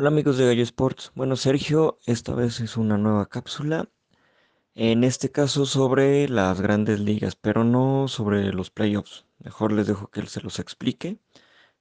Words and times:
Hola 0.00 0.10
amigos 0.10 0.38
de 0.38 0.46
Gallo 0.46 0.62
Sports. 0.62 1.10
Bueno, 1.16 1.34
Sergio, 1.34 1.98
esta 2.06 2.32
vez 2.32 2.60
es 2.60 2.76
una 2.76 2.96
nueva 2.96 3.26
cápsula. 3.26 3.88
En 4.76 5.02
este 5.02 5.32
caso 5.32 5.66
sobre 5.66 6.28
las 6.28 6.60
grandes 6.60 7.00
ligas, 7.00 7.34
pero 7.34 7.64
no 7.64 8.06
sobre 8.06 8.52
los 8.52 8.70
playoffs. 8.70 9.26
Mejor 9.40 9.72
les 9.72 9.88
dejo 9.88 10.06
que 10.06 10.20
él 10.20 10.28
se 10.28 10.40
los 10.40 10.60
explique. 10.60 11.18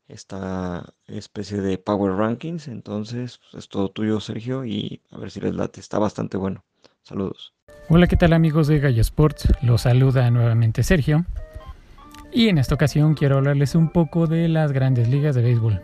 Esta 0.08 0.96
especie 1.06 1.62
de 1.62 1.78
Power 1.78 2.14
Rankings. 2.14 2.68
Entonces, 2.70 3.38
pues, 3.38 3.66
es 3.66 3.70
todo 3.70 3.90
tuyo, 3.90 4.20
Sergio, 4.20 4.66
y 4.66 5.00
a 5.12 5.20
ver 5.20 5.30
si 5.30 5.40
les 5.40 5.54
late. 5.54 5.80
Está 5.80 6.00
bastante 6.00 6.38
bueno. 6.38 6.66
Saludos. 7.04 7.54
Hola, 7.88 8.08
¿qué 8.08 8.18
tal 8.18 8.34
amigos 8.34 8.68
de 8.68 8.80
Gallo 8.80 9.02
Sports? 9.02 9.48
Los 9.62 9.82
saluda 9.82 10.32
nuevamente 10.32 10.82
Sergio. 10.82 11.24
Y 12.32 12.50
en 12.50 12.58
esta 12.58 12.74
ocasión 12.74 13.14
quiero 13.14 13.38
hablarles 13.38 13.76
un 13.76 13.92
poco 13.92 14.26
de 14.26 14.48
las 14.48 14.72
grandes 14.72 15.08
ligas 15.08 15.36
de 15.36 15.44
béisbol. 15.44 15.84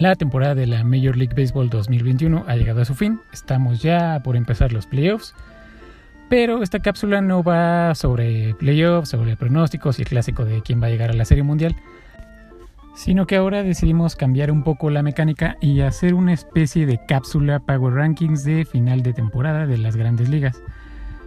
La 0.00 0.14
temporada 0.14 0.54
de 0.54 0.66
la 0.66 0.82
Major 0.82 1.14
League 1.14 1.34
Baseball 1.36 1.68
2021 1.68 2.44
ha 2.48 2.56
llegado 2.56 2.80
a 2.80 2.86
su 2.86 2.94
fin. 2.94 3.20
Estamos 3.34 3.82
ya 3.82 4.22
por 4.24 4.34
empezar 4.34 4.72
los 4.72 4.86
playoffs. 4.86 5.34
Pero 6.30 6.62
esta 6.62 6.78
cápsula 6.78 7.20
no 7.20 7.42
va 7.42 7.94
sobre 7.94 8.54
playoffs, 8.54 9.10
sobre 9.10 9.36
pronósticos 9.36 9.98
y 9.98 10.02
el 10.02 10.08
clásico 10.08 10.46
de 10.46 10.62
quién 10.62 10.82
va 10.82 10.86
a 10.86 10.90
llegar 10.90 11.10
a 11.10 11.12
la 11.12 11.26
Serie 11.26 11.42
Mundial, 11.42 11.76
sino 12.94 13.26
que 13.26 13.36
ahora 13.36 13.62
decidimos 13.62 14.16
cambiar 14.16 14.50
un 14.50 14.64
poco 14.64 14.88
la 14.88 15.02
mecánica 15.02 15.58
y 15.60 15.82
hacer 15.82 16.14
una 16.14 16.32
especie 16.32 16.86
de 16.86 16.98
cápsula 17.06 17.60
Power 17.60 17.92
Rankings 17.92 18.42
de 18.42 18.64
final 18.64 19.02
de 19.02 19.12
temporada 19.12 19.66
de 19.66 19.76
las 19.76 19.96
grandes 19.96 20.30
ligas. 20.30 20.62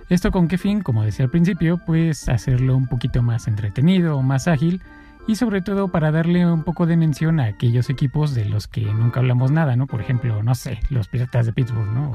¿Esto 0.09 0.31
con 0.31 0.48
qué 0.48 0.58
fin? 0.58 0.81
Como 0.81 1.03
decía 1.03 1.26
al 1.26 1.31
principio, 1.31 1.80
pues 1.86 2.28
hacerlo 2.28 2.76
un 2.76 2.88
poquito 2.88 3.22
más 3.22 3.48
entretenido 3.48 4.20
más 4.23 4.48
ágil 4.48 4.81
y 5.27 5.36
sobre 5.36 5.62
todo 5.62 5.88
para 5.88 6.12
darle 6.12 6.45
un 6.45 6.63
poco 6.63 6.86
de 6.86 6.98
mención 6.98 7.40
a 7.40 7.45
aquellos 7.45 7.90
equipos 7.90 8.34
de 8.34 8.45
los 8.45 8.68
que 8.68 8.81
nunca 8.81 9.20
hablamos 9.20 9.52
nada, 9.52 9.76
¿no? 9.76 9.88
Por 9.88 10.02
ejemplo, 10.02 10.44
no 10.44 10.55
sé, 10.55 10.80
los 10.90 11.08
Piratas 11.08 11.45
de 11.45 11.54
Pittsburgh, 11.54 11.91
¿no? 11.91 12.12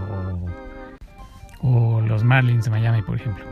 O, 1.62 1.96
o 1.96 2.00
los 2.00 2.24
Marlins 2.24 2.64
de 2.64 2.70
Miami, 2.70 3.02
por 3.02 3.16
ejemplo. 3.16 3.44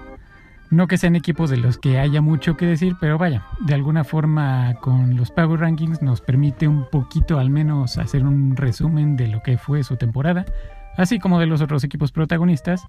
No 0.68 0.88
que 0.88 0.98
sean 0.98 1.14
equipos 1.14 1.48
de 1.48 1.58
los 1.58 1.78
que 1.78 2.00
haya 2.00 2.20
mucho 2.20 2.56
que 2.56 2.66
decir, 2.66 2.96
pero 3.00 3.18
vaya, 3.18 3.44
de 3.60 3.74
alguna 3.74 4.02
forma 4.02 4.74
con 4.80 5.16
los 5.16 5.30
Power 5.30 5.60
Rankings 5.60 6.02
nos 6.02 6.20
permite 6.20 6.66
un 6.66 6.90
poquito 6.90 7.38
al 7.38 7.50
menos 7.50 7.98
hacer 7.98 8.24
un 8.24 8.56
resumen 8.56 9.16
de 9.16 9.28
lo 9.28 9.42
que 9.42 9.58
fue 9.58 9.84
su 9.84 9.96
temporada, 9.96 10.44
así 10.96 11.20
como 11.20 11.38
de 11.38 11.46
los 11.46 11.60
otros 11.60 11.84
equipos 11.84 12.10
protagonistas, 12.10 12.82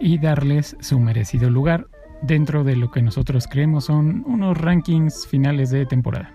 y 0.00 0.18
darles 0.18 0.76
su 0.80 0.98
merecido 0.98 1.48
lugar 1.48 1.86
dentro 2.26 2.64
de 2.64 2.76
lo 2.76 2.90
que 2.90 3.02
nosotros 3.02 3.46
creemos 3.46 3.84
son 3.84 4.24
unos 4.26 4.56
rankings 4.58 5.26
finales 5.26 5.70
de 5.70 5.86
temporada. 5.86 6.32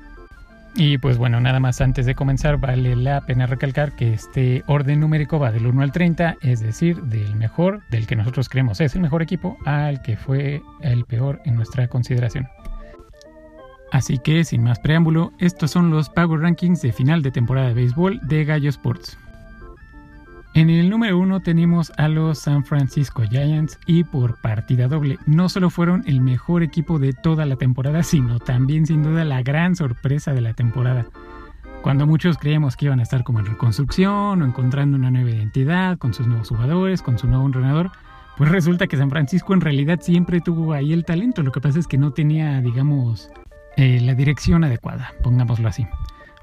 Y 0.75 0.97
pues 0.99 1.17
bueno, 1.17 1.41
nada 1.41 1.59
más 1.59 1.81
antes 1.81 2.05
de 2.05 2.15
comenzar 2.15 2.57
vale 2.57 2.95
la 2.95 3.21
pena 3.21 3.47
recalcar 3.47 3.95
que 3.95 4.13
este 4.13 4.63
orden 4.67 4.99
numérico 4.99 5.39
va 5.39 5.51
del 5.51 5.65
1 5.65 5.81
al 5.81 5.91
30, 5.91 6.37
es 6.41 6.59
decir, 6.59 7.01
del 7.03 7.35
mejor, 7.35 7.81
del 7.89 8.07
que 8.07 8.15
nosotros 8.15 8.49
creemos 8.49 8.79
es 8.79 8.95
el 8.95 9.01
mejor 9.01 9.21
equipo, 9.21 9.57
al 9.65 10.01
que 10.01 10.15
fue 10.15 10.61
el 10.81 11.05
peor 11.05 11.41
en 11.45 11.55
nuestra 11.55 11.87
consideración. 11.87 12.47
Así 13.91 14.19
que, 14.19 14.43
sin 14.43 14.63
más 14.63 14.79
preámbulo, 14.79 15.33
estos 15.39 15.71
son 15.71 15.89
los 15.89 16.09
Power 16.09 16.41
Rankings 16.41 16.81
de 16.81 16.91
final 16.91 17.23
de 17.23 17.31
temporada 17.31 17.69
de 17.69 17.73
béisbol 17.73 18.19
de 18.23 18.45
Gallo 18.45 18.69
Sports. 18.69 19.17
En 20.55 20.69
el 20.69 20.89
número 20.89 21.17
uno 21.17 21.41
tenemos 21.41 21.91
a 21.97 22.07
los 22.07 22.39
San 22.39 22.65
Francisco 22.65 23.23
Giants 23.23 23.79
y 23.85 24.03
por 24.03 24.41
partida 24.41 24.87
doble 24.87 25.19
no 25.27 25.47
solo 25.47 25.69
fueron 25.69 26.03
el 26.07 26.21
mejor 26.21 26.63
equipo 26.63 26.97
de 26.97 27.13
toda 27.13 27.45
la 27.45 27.55
temporada, 27.55 28.01
sino 28.01 28.39
también 28.39 28.85
sin 28.87 29.03
duda 29.03 29.23
la 29.25 29.43
gran 29.43 29.75
sorpresa 29.75 30.33
de 30.33 30.41
la 30.41 30.53
temporada. 30.53 31.05
Cuando 31.83 32.05
muchos 32.07 32.37
creíamos 32.37 32.75
que 32.75 32.85
iban 32.85 32.99
a 32.99 33.03
estar 33.03 33.23
como 33.23 33.39
en 33.39 33.45
reconstrucción 33.45 34.41
o 34.41 34.45
encontrando 34.45 34.97
una 34.97 35.11
nueva 35.11 35.29
identidad 35.29 35.97
con 35.97 36.13
sus 36.13 36.27
nuevos 36.27 36.49
jugadores, 36.49 37.01
con 37.01 37.17
su 37.17 37.27
nuevo 37.27 37.45
entrenador, 37.45 37.91
pues 38.37 38.49
resulta 38.49 38.87
que 38.87 38.97
San 38.97 39.09
Francisco 39.09 39.53
en 39.53 39.61
realidad 39.61 39.99
siempre 40.01 40.41
tuvo 40.41 40.73
ahí 40.73 40.93
el 40.93 41.05
talento, 41.05 41.43
lo 41.43 41.51
que 41.51 41.61
pasa 41.61 41.79
es 41.79 41.87
que 41.87 41.97
no 41.97 42.11
tenía, 42.11 42.59
digamos, 42.61 43.29
eh, 43.77 44.01
la 44.01 44.15
dirección 44.15 44.63
adecuada, 44.63 45.13
pongámoslo 45.23 45.69
así. 45.69 45.85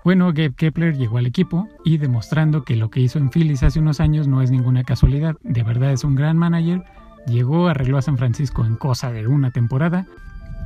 Bueno, 0.07 0.27
Gabe 0.27 0.55
Kepler 0.55 0.97
llegó 0.97 1.19
al 1.19 1.27
equipo 1.27 1.69
y 1.85 1.99
demostrando 1.99 2.63
que 2.63 2.77
lo 2.77 2.91
que 2.91 3.01
hizo 3.01 3.19
en 3.19 3.29
Phillies 3.29 3.65
hace 3.65 3.81
unos 3.81 3.99
años 3.99 4.29
no 4.29 4.41
es 4.41 4.53
ninguna 4.53 4.85
casualidad, 4.85 5.35
de 5.43 5.65
verdad 5.65 5.91
es 5.91 6.05
un 6.05 6.15
gran 6.15 6.39
manager, 6.39 6.85
llegó, 7.27 7.67
arregló 7.67 7.99
a 7.99 8.03
San 8.03 8.17
Francisco 8.17 8.65
en 8.65 8.77
cosa 8.77 9.11
de 9.11 9.27
una 9.27 9.51
temporada, 9.51 10.07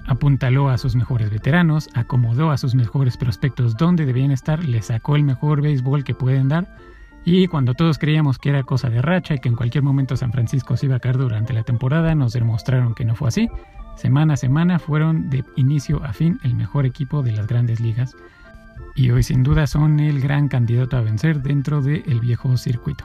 apuntaló 0.06 0.68
a 0.68 0.76
sus 0.76 0.94
mejores 0.94 1.30
veteranos, 1.30 1.88
acomodó 1.94 2.50
a 2.50 2.58
sus 2.58 2.74
mejores 2.74 3.16
prospectos 3.16 3.78
donde 3.78 4.04
debían 4.04 4.30
estar, 4.30 4.62
le 4.62 4.82
sacó 4.82 5.16
el 5.16 5.22
mejor 5.22 5.62
béisbol 5.62 6.04
que 6.04 6.12
pueden 6.12 6.50
dar. 6.50 6.76
Y 7.24 7.46
cuando 7.46 7.72
todos 7.72 7.96
creíamos 7.96 8.36
que 8.36 8.50
era 8.50 8.62
cosa 8.62 8.90
de 8.90 9.00
racha 9.00 9.36
y 9.36 9.38
que 9.38 9.48
en 9.48 9.56
cualquier 9.56 9.82
momento 9.82 10.18
San 10.18 10.32
Francisco 10.32 10.76
se 10.76 10.84
iba 10.84 10.96
a 10.96 11.00
caer 11.00 11.16
durante 11.16 11.54
la 11.54 11.62
temporada, 11.62 12.14
nos 12.14 12.34
demostraron 12.34 12.94
que 12.94 13.06
no 13.06 13.14
fue 13.14 13.28
así. 13.28 13.48
Semana 13.96 14.34
a 14.34 14.36
semana 14.36 14.78
fueron 14.78 15.30
de 15.30 15.44
inicio 15.56 16.04
a 16.04 16.12
fin 16.12 16.38
el 16.44 16.54
mejor 16.54 16.84
equipo 16.84 17.22
de 17.22 17.32
las 17.32 17.46
grandes 17.46 17.80
ligas 17.80 18.14
y 18.94 19.10
hoy 19.10 19.22
sin 19.22 19.42
duda 19.42 19.66
son 19.66 20.00
el 20.00 20.20
gran 20.20 20.48
candidato 20.48 20.96
a 20.96 21.00
vencer 21.00 21.42
dentro 21.42 21.80
del 21.82 22.20
viejo 22.20 22.56
circuito. 22.56 23.04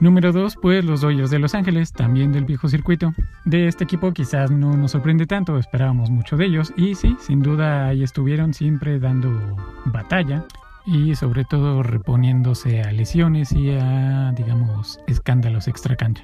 Número 0.00 0.32
2, 0.32 0.56
pues 0.62 0.84
los 0.84 1.00
Dodgers 1.00 1.30
de 1.30 1.40
Los 1.40 1.56
Ángeles, 1.56 1.92
también 1.92 2.30
del 2.30 2.44
viejo 2.44 2.68
circuito. 2.68 3.14
De 3.44 3.66
este 3.66 3.82
equipo 3.82 4.12
quizás 4.12 4.48
no 4.48 4.76
nos 4.76 4.92
sorprende 4.92 5.26
tanto, 5.26 5.58
esperábamos 5.58 6.08
mucho 6.08 6.36
de 6.36 6.46
ellos 6.46 6.72
y 6.76 6.94
sí, 6.94 7.16
sin 7.18 7.42
duda 7.42 7.88
ahí 7.88 8.04
estuvieron 8.04 8.54
siempre 8.54 9.00
dando 9.00 9.56
batalla 9.86 10.44
y 10.86 11.16
sobre 11.16 11.44
todo 11.44 11.82
reponiéndose 11.82 12.82
a 12.82 12.92
lesiones 12.92 13.50
y 13.52 13.72
a, 13.72 14.32
digamos, 14.36 15.00
escándalos 15.08 15.66
extra 15.66 15.96
cancha. 15.96 16.22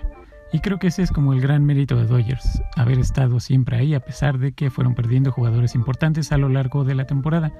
Y 0.53 0.61
creo 0.61 0.79
que 0.79 0.87
ese 0.87 1.03
es 1.03 1.11
como 1.11 1.33
el 1.33 1.41
gran 1.41 1.65
mérito 1.65 1.97
de 1.97 2.07
Dodgers, 2.07 2.63
haber 2.77 2.99
estado 2.99 3.41
siempre 3.41 3.77
ahí 3.77 3.95
a 3.95 4.01
pesar 4.01 4.39
de 4.39 4.53
que 4.53 4.71
fueron 4.71 4.95
perdiendo 4.95 5.33
jugadores 5.33 5.75
importantes 5.75 6.31
a 6.31 6.39
lo 6.39 6.49
largo 6.49 6.85
de 6.85 6.95
la 6.95 7.07
temporada. 7.07 7.53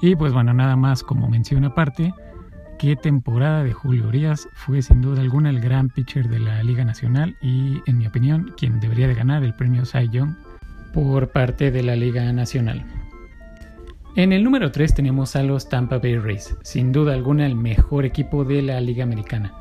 Y 0.00 0.16
pues 0.16 0.32
bueno, 0.32 0.54
nada 0.54 0.76
más 0.76 1.02
como 1.02 1.28
mención 1.28 1.64
aparte, 1.64 2.14
qué 2.78 2.96
temporada 2.96 3.64
de 3.64 3.72
Julio 3.72 4.08
Urias 4.08 4.48
fue 4.54 4.80
sin 4.80 5.02
duda 5.02 5.20
alguna 5.20 5.50
el 5.50 5.60
gran 5.60 5.88
pitcher 5.90 6.28
de 6.28 6.38
la 6.38 6.62
Liga 6.62 6.84
Nacional 6.84 7.36
y 7.42 7.82
en 7.86 7.98
mi 7.98 8.06
opinión 8.06 8.54
quien 8.56 8.80
debería 8.80 9.08
de 9.08 9.14
ganar 9.14 9.42
el 9.42 9.54
premio 9.54 9.84
Cy 9.84 10.08
Young 10.08 10.34
por 10.94 11.28
parte 11.28 11.70
de 11.70 11.82
la 11.82 11.96
Liga 11.96 12.32
Nacional. 12.32 12.84
En 14.16 14.32
el 14.32 14.42
número 14.42 14.72
3 14.72 14.94
tenemos 14.94 15.36
a 15.36 15.42
los 15.42 15.68
Tampa 15.68 15.98
Bay 15.98 16.18
Rays, 16.18 16.56
sin 16.62 16.90
duda 16.90 17.14
alguna 17.14 17.46
el 17.46 17.54
mejor 17.54 18.04
equipo 18.04 18.44
de 18.44 18.60
la 18.60 18.80
Liga 18.80 19.04
Americana. 19.04 19.54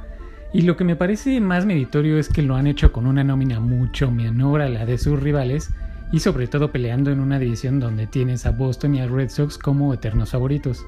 Y 0.51 0.63
lo 0.63 0.75
que 0.75 0.83
me 0.83 0.95
parece 0.95 1.39
más 1.41 1.65
meritorio 1.65 2.17
es 2.17 2.27
que 2.27 2.41
lo 2.41 2.55
han 2.55 2.65
hecho 2.65 2.91
con 2.91 3.05
una 3.05 3.23
nómina 3.23 3.59
mucho 3.59 4.09
menor 4.09 4.61
a 4.61 4.69
la 4.69 4.85
de 4.85 4.97
sus 4.97 5.19
rivales 5.19 5.69
y 6.11 6.21
sobre 6.21 6.47
todo 6.47 6.71
peleando 6.71 7.11
en 7.11 7.19
una 7.19 7.37
división 7.37 7.79
donde 7.79 8.07
tienes 8.07 8.47
a 8.47 8.51
Boston 8.51 8.95
y 8.95 9.01
a 9.01 9.07
Red 9.07 9.29
Sox 9.29 9.59
como 9.59 9.93
eternos 9.93 10.31
favoritos. 10.31 10.87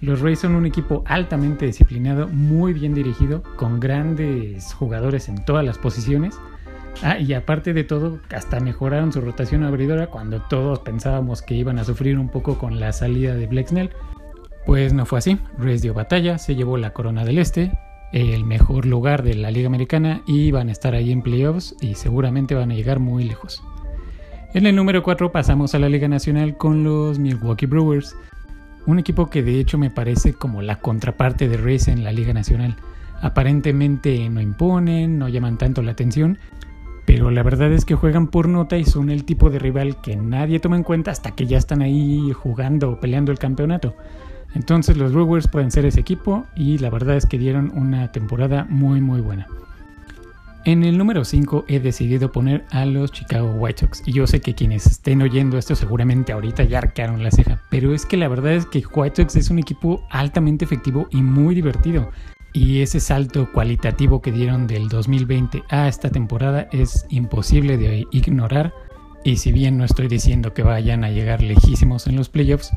Los 0.00 0.20
Rays 0.20 0.38
son 0.38 0.54
un 0.54 0.64
equipo 0.64 1.02
altamente 1.06 1.66
disciplinado, 1.66 2.28
muy 2.28 2.72
bien 2.72 2.94
dirigido, 2.94 3.42
con 3.56 3.78
grandes 3.78 4.72
jugadores 4.72 5.28
en 5.28 5.44
todas 5.44 5.64
las 5.66 5.76
posiciones. 5.76 6.38
Ah, 7.02 7.18
y 7.18 7.34
aparte 7.34 7.74
de 7.74 7.84
todo, 7.84 8.20
hasta 8.34 8.58
mejoraron 8.58 9.12
su 9.12 9.20
rotación 9.20 9.64
abridora 9.64 10.06
cuando 10.06 10.40
todos 10.40 10.78
pensábamos 10.78 11.42
que 11.42 11.54
iban 11.54 11.78
a 11.78 11.84
sufrir 11.84 12.18
un 12.18 12.30
poco 12.30 12.58
con 12.58 12.80
la 12.80 12.92
salida 12.92 13.34
de 13.34 13.48
Blexnell. 13.48 13.90
Pues 14.64 14.94
no 14.94 15.04
fue 15.04 15.18
así, 15.18 15.38
Rays 15.58 15.82
dio 15.82 15.94
batalla, 15.94 16.38
se 16.38 16.54
llevó 16.54 16.78
la 16.78 16.92
corona 16.92 17.24
del 17.24 17.38
este 17.38 17.72
el 18.12 18.44
mejor 18.44 18.86
lugar 18.86 19.22
de 19.22 19.34
la 19.34 19.50
Liga 19.50 19.66
Americana 19.66 20.22
y 20.26 20.50
van 20.50 20.68
a 20.68 20.72
estar 20.72 20.94
ahí 20.94 21.12
en 21.12 21.22
playoffs 21.22 21.74
y 21.80 21.94
seguramente 21.94 22.54
van 22.54 22.70
a 22.70 22.74
llegar 22.74 23.00
muy 23.00 23.24
lejos. 23.24 23.62
En 24.54 24.66
el 24.66 24.74
número 24.74 25.02
4 25.02 25.30
pasamos 25.30 25.74
a 25.74 25.78
la 25.78 25.90
Liga 25.90 26.08
Nacional 26.08 26.56
con 26.56 26.82
los 26.82 27.18
Milwaukee 27.18 27.66
Brewers, 27.66 28.16
un 28.86 28.98
equipo 28.98 29.28
que 29.28 29.42
de 29.42 29.60
hecho 29.60 29.76
me 29.76 29.90
parece 29.90 30.32
como 30.32 30.62
la 30.62 30.76
contraparte 30.76 31.48
de 31.48 31.58
Race 31.58 31.90
en 31.90 32.02
la 32.02 32.12
Liga 32.12 32.32
Nacional. 32.32 32.76
Aparentemente 33.20 34.28
no 34.30 34.40
imponen, 34.40 35.18
no 35.18 35.28
llaman 35.28 35.58
tanto 35.58 35.82
la 35.82 35.92
atención, 35.92 36.38
pero 37.04 37.30
la 37.30 37.42
verdad 37.42 37.72
es 37.72 37.84
que 37.84 37.94
juegan 37.94 38.28
por 38.28 38.48
nota 38.48 38.78
y 38.78 38.84
son 38.84 39.10
el 39.10 39.24
tipo 39.24 39.50
de 39.50 39.58
rival 39.58 40.00
que 40.00 40.16
nadie 40.16 40.60
toma 40.60 40.76
en 40.76 40.82
cuenta 40.82 41.10
hasta 41.10 41.32
que 41.32 41.46
ya 41.46 41.58
están 41.58 41.82
ahí 41.82 42.32
jugando 42.32 42.90
o 42.90 43.00
peleando 43.00 43.32
el 43.32 43.38
campeonato. 43.38 43.94
Entonces 44.54 44.96
los 44.96 45.12
Brewers 45.12 45.48
pueden 45.48 45.70
ser 45.70 45.84
ese 45.84 46.00
equipo 46.00 46.46
y 46.56 46.78
la 46.78 46.90
verdad 46.90 47.16
es 47.16 47.26
que 47.26 47.38
dieron 47.38 47.70
una 47.74 48.10
temporada 48.12 48.66
muy 48.68 49.00
muy 49.00 49.20
buena. 49.20 49.46
En 50.64 50.84
el 50.84 50.98
número 50.98 51.24
5 51.24 51.64
he 51.68 51.80
decidido 51.80 52.30
poner 52.30 52.66
a 52.70 52.84
los 52.84 53.10
Chicago 53.10 53.52
White 53.52 53.86
Sox. 53.86 54.02
Y 54.04 54.12
yo 54.12 54.26
sé 54.26 54.40
que 54.40 54.54
quienes 54.54 54.84
estén 54.84 55.22
oyendo 55.22 55.56
esto 55.56 55.74
seguramente 55.74 56.32
ahorita 56.32 56.64
ya 56.64 56.78
arquearon 56.78 57.22
la 57.22 57.30
ceja. 57.30 57.62
Pero 57.70 57.94
es 57.94 58.04
que 58.04 58.18
la 58.18 58.28
verdad 58.28 58.52
es 58.52 58.66
que 58.66 58.82
White 58.84 59.22
Sox 59.22 59.36
es 59.36 59.50
un 59.50 59.58
equipo 59.58 60.06
altamente 60.10 60.66
efectivo 60.66 61.06
y 61.10 61.22
muy 61.22 61.54
divertido. 61.54 62.10
Y 62.52 62.82
ese 62.82 63.00
salto 63.00 63.50
cualitativo 63.52 64.20
que 64.20 64.32
dieron 64.32 64.66
del 64.66 64.88
2020 64.88 65.62
a 65.70 65.88
esta 65.88 66.10
temporada 66.10 66.68
es 66.72 67.06
imposible 67.08 67.78
de 67.78 68.06
ignorar. 68.10 68.74
Y 69.24 69.36
si 69.36 69.52
bien 69.52 69.78
no 69.78 69.84
estoy 69.84 70.08
diciendo 70.08 70.52
que 70.52 70.62
vayan 70.64 71.02
a 71.02 71.10
llegar 71.10 71.42
lejísimos 71.42 72.06
en 72.08 72.16
los 72.16 72.28
playoffs, 72.28 72.72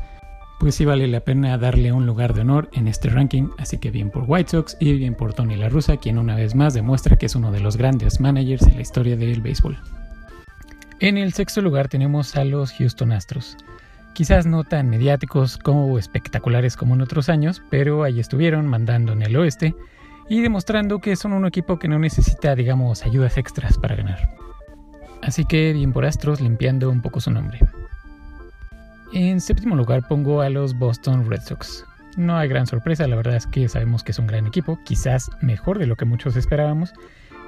pues 0.62 0.76
sí 0.76 0.84
vale 0.84 1.08
la 1.08 1.18
pena 1.18 1.58
darle 1.58 1.90
un 1.90 2.06
lugar 2.06 2.34
de 2.34 2.42
honor 2.42 2.70
en 2.72 2.86
este 2.86 3.10
ranking, 3.10 3.48
así 3.58 3.78
que 3.78 3.90
bien 3.90 4.10
por 4.10 4.22
White 4.28 4.52
Sox 4.52 4.76
y 4.78 4.92
bien 4.92 5.16
por 5.16 5.34
Tony 5.34 5.56
La 5.56 5.68
Russa, 5.68 5.96
quien 5.96 6.18
una 6.18 6.36
vez 6.36 6.54
más 6.54 6.72
demuestra 6.72 7.16
que 7.16 7.26
es 7.26 7.34
uno 7.34 7.50
de 7.50 7.58
los 7.58 7.76
grandes 7.76 8.20
managers 8.20 8.62
en 8.68 8.76
la 8.76 8.82
historia 8.82 9.16
del 9.16 9.40
béisbol. 9.40 9.76
En 11.00 11.18
el 11.18 11.32
sexto 11.32 11.62
lugar 11.62 11.88
tenemos 11.88 12.36
a 12.36 12.44
los 12.44 12.70
Houston 12.74 13.10
Astros. 13.10 13.56
Quizás 14.14 14.46
no 14.46 14.62
tan 14.62 14.88
mediáticos 14.88 15.58
como 15.58 15.98
espectaculares 15.98 16.76
como 16.76 16.94
en 16.94 17.00
otros 17.00 17.28
años, 17.28 17.60
pero 17.68 18.04
ahí 18.04 18.20
estuvieron 18.20 18.68
mandando 18.68 19.14
en 19.14 19.22
el 19.22 19.34
oeste 19.34 19.74
y 20.28 20.42
demostrando 20.42 21.00
que 21.00 21.16
son 21.16 21.32
un 21.32 21.44
equipo 21.44 21.80
que 21.80 21.88
no 21.88 21.98
necesita, 21.98 22.54
digamos, 22.54 23.04
ayudas 23.04 23.36
extras 23.36 23.78
para 23.78 23.96
ganar. 23.96 24.30
Así 25.22 25.44
que 25.44 25.72
bien 25.72 25.92
por 25.92 26.04
Astros 26.04 26.40
limpiando 26.40 26.88
un 26.88 27.02
poco 27.02 27.20
su 27.20 27.32
nombre. 27.32 27.58
En 29.14 29.42
séptimo 29.42 29.76
lugar 29.76 30.08
pongo 30.08 30.40
a 30.40 30.48
los 30.48 30.78
Boston 30.78 31.28
Red 31.28 31.42
Sox. 31.42 31.84
No 32.16 32.38
hay 32.38 32.48
gran 32.48 32.66
sorpresa, 32.66 33.06
la 33.06 33.16
verdad 33.16 33.36
es 33.36 33.46
que 33.46 33.68
sabemos 33.68 34.02
que 34.02 34.12
es 34.12 34.18
un 34.18 34.26
gran 34.26 34.46
equipo, 34.46 34.78
quizás 34.84 35.30
mejor 35.42 35.78
de 35.78 35.86
lo 35.86 35.96
que 35.96 36.06
muchos 36.06 36.34
esperábamos. 36.36 36.94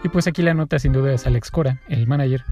Y 0.03 0.11
pues 0.11 0.27
aquí 0.27 0.43
la 0.43 0.53
nota 0.53 0.79
sin 0.79 0.93
duda 0.93 1.15
es 1.15 1.27
Alex 1.27 1.51
Cora, 1.51 1.81
el 1.89 2.07
manager, 2.07 2.45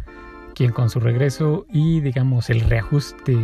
quien 0.54 0.72
con 0.72 0.88
su 0.88 0.98
regreso 0.98 1.66
y 1.70 2.00
digamos 2.00 2.48
el 2.48 2.60
reajuste 2.60 3.36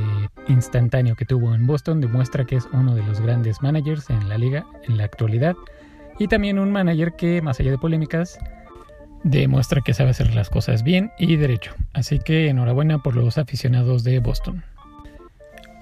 instantáneo 0.49 1.17
que 1.17 1.27
tuvo 1.27 1.55
en 1.55 1.67
Boston 1.67 2.01
demuestra 2.01 2.47
que 2.47 2.57
es 2.57 2.67
uno 2.73 2.95
de 2.95 3.03
los 3.03 3.21
grandes 3.21 3.61
managers 3.61 4.09
en 4.09 4.27
la 4.29 4.39
liga 4.39 4.65
en 4.87 4.97
la 4.97 5.05
actualidad 5.05 5.55
y 6.19 6.29
también 6.29 6.59
un 6.59 6.73
manager 6.73 7.13
que, 7.13 7.43
más 7.43 7.61
allá 7.61 7.73
de 7.73 7.79
polémicas, 7.79 8.39
demuestra 9.23 9.83
que 9.83 9.93
sabe 9.93 10.11
hacer 10.11 10.35
las 10.35 10.49
cosas 10.49 10.83
bien 10.83 11.13
y 11.19 11.37
derecho. 11.37 11.75
Así 11.93 12.19
que 12.19 12.49
enhorabuena 12.49 12.99
por 13.03 13.17
los 13.17 13.37
aficionados 13.37 14.03
de 14.03 14.19
Boston. 14.19 14.65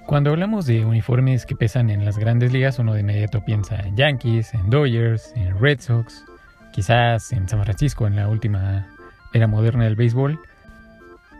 Cuando 0.07 0.31
hablamos 0.31 0.67
de 0.67 0.85
uniformes 0.85 1.47
que 1.47 1.57
pesan 1.57 1.91
en 1.91 2.05
las 2.05 2.17
grandes 2.17 2.53
ligas, 2.53 2.79
uno 2.79 2.95
de 2.95 3.01
inmediato 3.01 3.45
piensa 3.45 3.75
en 3.81 3.97
Yankees, 3.97 4.55
en 4.55 4.71
Dodgers, 4.71 5.33
en 5.35 5.59
Red 5.59 5.81
Sox, 5.81 6.25
quizás 6.73 7.33
en 7.33 7.49
San 7.49 7.65
Francisco 7.65 8.07
en 8.07 8.15
la 8.15 8.29
última 8.29 8.87
era 9.33 9.49
moderna 9.49 9.83
del 9.83 9.97
béisbol. 9.97 10.39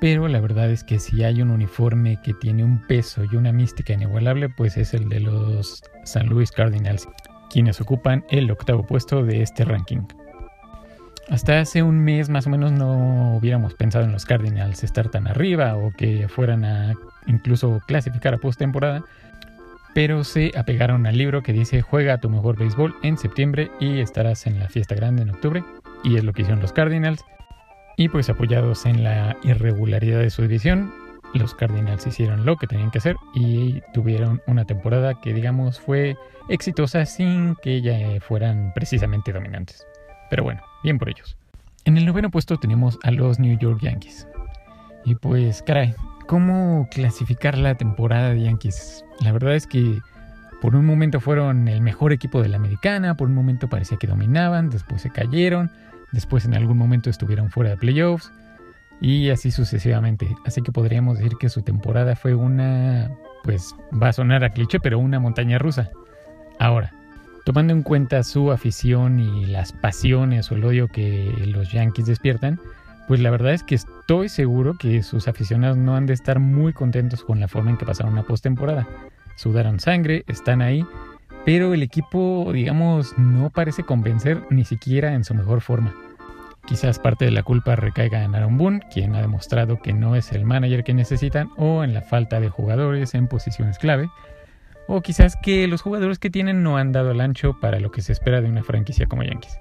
Pero 0.01 0.27
la 0.27 0.41
verdad 0.41 0.69
es 0.69 0.83
que 0.83 0.99
si 0.99 1.23
hay 1.23 1.43
un 1.43 1.53
uniforme 1.53 2.21
que 2.25 2.35
tiene 2.35 2.65
un 2.65 2.83
peso 2.89 3.23
y 3.25 3.37
una 3.37 3.53
mística 3.53 3.93
inigualable, 3.93 4.49
pues 4.49 4.77
es 4.77 4.95
el 4.95 5.09
de 5.09 5.21
los 5.21 5.85
San 6.03 6.27
Luis 6.27 6.51
Cardinals 6.51 7.07
quienes 7.49 7.81
ocupan 7.81 8.25
el 8.31 8.51
octavo 8.51 8.85
puesto 8.85 9.23
de 9.23 9.43
este 9.43 9.65
ranking. 9.65 10.03
Hasta 11.29 11.61
hace 11.61 11.85
un 11.85 12.01
mes 12.01 12.29
más 12.29 12.49
o 12.49 12.51
menos 12.51 12.73
no 12.73 13.37
hubiéramos 13.37 13.75
pensado 13.75 14.05
en 14.05 14.13
los 14.13 14.25
Cardinals 14.25 14.83
estar 14.83 15.09
tan 15.09 15.29
arriba 15.29 15.77
o 15.77 15.93
que 15.93 16.29
fueran 16.29 16.65
a 16.65 16.95
incluso 17.27 17.81
clasificar 17.87 18.35
a 18.35 18.39
postemporada, 18.39 19.03
pero 19.95 20.25
se 20.25 20.53
apegaron 20.57 21.07
al 21.07 21.17
libro 21.17 21.43
que 21.43 21.53
dice 21.53 21.83
juega 21.83 22.19
tu 22.19 22.29
mejor 22.29 22.59
béisbol 22.59 22.95
en 23.03 23.17
septiembre 23.17 23.71
y 23.81 24.01
estarás 24.01 24.47
en 24.47 24.59
la 24.59 24.69
fiesta 24.69 24.95
grande 24.95 25.23
en 25.23 25.31
octubre, 25.31 25.65
y 26.05 26.17
es 26.17 26.25
lo 26.25 26.33
que 26.33 26.43
hicieron 26.43 26.61
los 26.61 26.73
Cardinals. 26.73 27.25
Y 27.97 28.11
pues 28.11 28.29
apoyados 28.29 28.85
en 28.85 29.03
la 29.03 29.37
irregularidad 29.43 30.21
de 30.21 30.29
su 30.29 30.43
división, 30.43 30.93
los 31.35 31.55
Cardinals 31.55 32.07
hicieron 32.07 32.45
lo 32.45 32.57
que 32.57 32.67
tenían 32.67 32.91
que 32.91 32.99
hacer 32.99 33.17
y 33.35 33.81
tuvieron 33.95 34.43
una 34.47 34.65
temporada 34.65 35.21
que 35.21 35.33
digamos 35.33 35.81
fue 35.81 36.17
exitosa 36.49 37.07
sin 37.07 37.57
que 37.63 37.81
ya 37.81 37.97
fueran 38.21 38.73
precisamente 38.75 39.33
dominantes. 39.33 39.87
Pero 40.31 40.45
bueno, 40.45 40.63
bien 40.83 40.99
por 40.99 41.09
ellos. 41.09 41.37
En 41.85 41.97
el 41.97 42.05
noveno 42.05 42.31
puesto 42.31 42.57
tenemos 42.57 42.99
a 43.03 43.11
los 43.11 43.39
New 43.39 43.59
York 43.59 43.81
Yankees. 43.81 44.27
Y 45.05 45.15
pues, 45.15 45.63
caray, 45.63 45.95
¿cómo 46.27 46.89
clasificar 46.91 47.57
la 47.57 47.77
temporada 47.77 48.31
de 48.31 48.43
Yankees? 48.43 49.05
La 49.21 49.33
verdad 49.33 49.55
es 49.55 49.67
que 49.67 50.01
por 50.61 50.75
un 50.75 50.85
momento 50.85 51.21
fueron 51.21 51.69
el 51.69 51.81
mejor 51.81 52.13
equipo 52.13 52.43
de 52.43 52.49
la 52.49 52.57
americana, 52.57 53.17
por 53.17 53.29
un 53.29 53.35
momento 53.35 53.69
parecía 53.69 53.99
que 53.99 54.07
dominaban, 54.07 54.71
después 54.71 55.03
se 55.03 55.11
cayeron, 55.11 55.71
después 56.13 56.45
en 56.45 56.55
algún 56.55 56.79
momento 56.79 57.11
estuvieron 57.11 57.51
fuera 57.51 57.71
de 57.71 57.77
playoffs 57.77 58.33
y 59.01 59.31
así 59.31 59.51
sucesivamente. 59.51 60.35
Así 60.45 60.63
que 60.63 60.73
podríamos 60.73 61.19
decir 61.19 61.37
que 61.39 61.49
su 61.49 61.63
temporada 61.63 62.17
fue 62.17 62.35
una, 62.35 63.11
pues 63.45 63.75
va 64.03 64.09
a 64.09 64.13
sonar 64.13 64.45
a 64.45 64.51
cliché, 64.51 64.81
pero 64.81 64.99
una 64.99 65.21
montaña 65.21 65.59
rusa. 65.59 65.91
Ahora, 66.59 66.93
tomando 67.45 67.73
en 67.73 67.83
cuenta 67.83 68.23
su 68.23 68.51
afición 68.51 69.21
y 69.21 69.47
las 69.47 69.73
pasiones 69.73 70.51
o 70.51 70.55
el 70.55 70.65
odio 70.65 70.89
que 70.89 71.33
los 71.47 71.71
Yankees 71.71 72.07
despiertan, 72.07 72.59
pues 73.09 73.21
la 73.21 73.31
verdad 73.31 73.53
es 73.53 73.63
que 73.63 73.77
estoy 73.77 74.29
seguro 74.29 74.75
que 74.79 75.03
sus 75.03 75.29
aficionados 75.29 75.77
no 75.77 75.97
han 75.97 76.07
de 76.07 76.15
estar 76.15 76.41
muy 76.41 76.73
contentos 76.73 77.23
con 77.23 77.41
la 77.41 77.49
forma 77.49 77.71
en 77.71 77.77
que 77.77 77.87
pasaron 77.87 78.15
la 78.15 78.25
postemporada. 78.25 78.87
Sudaron 79.37 79.81
sangre, 79.81 80.25
están 80.27 80.63
ahí, 80.63 80.85
pero 81.45 81.75
el 81.75 81.83
equipo, 81.83 82.51
digamos, 82.53 83.17
no 83.19 83.51
parece 83.51 83.85
convencer 83.85 84.43
ni 84.51 84.65
siquiera 84.65 85.15
en 85.15 85.25
su 85.25 85.35
mejor 85.35 85.61
forma. 85.61 85.95
Quizás 86.67 86.99
parte 86.99 87.25
de 87.25 87.31
la 87.31 87.45
culpa 87.45 87.77
recaiga 87.77 88.25
en 88.25 88.35
Aaron 88.35 88.59
Boone, 88.59 88.81
quien 88.93 89.15
ha 89.15 89.21
demostrado 89.21 89.81
que 89.81 89.93
no 89.93 90.17
es 90.17 90.33
el 90.33 90.45
manager 90.45 90.83
que 90.83 90.95
necesitan, 90.95 91.51
o 91.57 91.85
en 91.85 91.95
la 91.95 92.03
falta 92.03 92.41
de 92.41 92.49
jugadores 92.49 93.15
en 93.15 93.29
posiciones 93.29 93.79
clave, 93.79 94.11
o 94.89 95.01
quizás 95.01 95.37
que 95.37 95.69
los 95.69 95.83
jugadores 95.83 96.19
que 96.19 96.31
tienen 96.31 96.65
no 96.65 96.77
han 96.77 96.91
dado 96.91 97.13
el 97.13 97.21
ancho 97.21 97.61
para 97.61 97.79
lo 97.79 97.93
que 97.93 98.03
se 98.03 98.13
espera 98.13 98.41
de 98.41 98.49
una 98.49 98.65
franquicia 98.65 99.07
como 99.07 99.23
Yankees. 99.23 99.57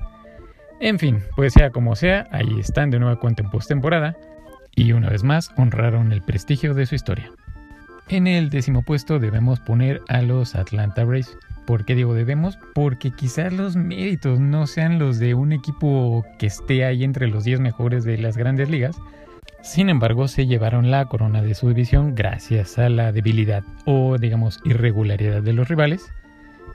En 0.80 1.00
fin, 1.00 1.24
pues 1.36 1.54
sea 1.54 1.72
como 1.72 1.96
sea, 1.96 2.28
ahí 2.32 2.60
están 2.60 2.90
de 2.90 3.00
nueva 3.00 3.20
cuenta 3.20 3.44
en 3.44 3.50
postemporada, 3.50 4.16
y 4.76 4.92
una 4.92 5.10
vez 5.10 5.24
más 5.24 5.52
honraron 5.58 6.12
el 6.12 6.22
prestigio 6.22 6.74
de 6.74 6.86
su 6.86 6.96
historia. 6.96 7.32
En 8.10 8.28
el 8.28 8.50
décimo 8.50 8.84
puesto 8.84 9.20
debemos 9.20 9.60
poner 9.60 10.02
a 10.10 10.22
los 10.22 10.56
Atlanta 10.56 11.04
Braves, 11.04 11.38
¿Por 11.66 11.84
qué 11.84 11.96
digo 11.96 12.14
debemos? 12.14 12.60
Porque 12.76 13.12
quizás 13.12 13.52
los 13.52 13.76
méritos 13.76 14.40
no 14.40 14.68
sean 14.68 15.00
los 15.00 15.18
de 15.18 15.34
un 15.34 15.52
equipo 15.52 16.24
que 16.38 16.46
esté 16.46 16.86
ahí 16.86 17.04
entre 17.04 17.28
los 17.28 17.44
10 17.44 17.60
mejores 17.60 18.04
de 18.04 18.20
las 18.20 18.38
grandes 18.38 18.70
ligas. 18.70 18.98
Sin 19.64 19.90
embargo, 19.90 20.28
se 20.28 20.46
llevaron 20.46 20.92
la 20.92 21.06
corona 21.06 21.42
de 21.42 21.56
su 21.56 21.68
división 21.68 22.14
gracias 22.14 22.78
a 22.78 22.88
la 22.90 23.12
debilidad 23.12 23.64
o 23.86 24.20
digamos 24.20 24.60
irregularidad 24.64 25.42
de 25.42 25.54
los 25.54 25.68
rivales. 25.68 26.14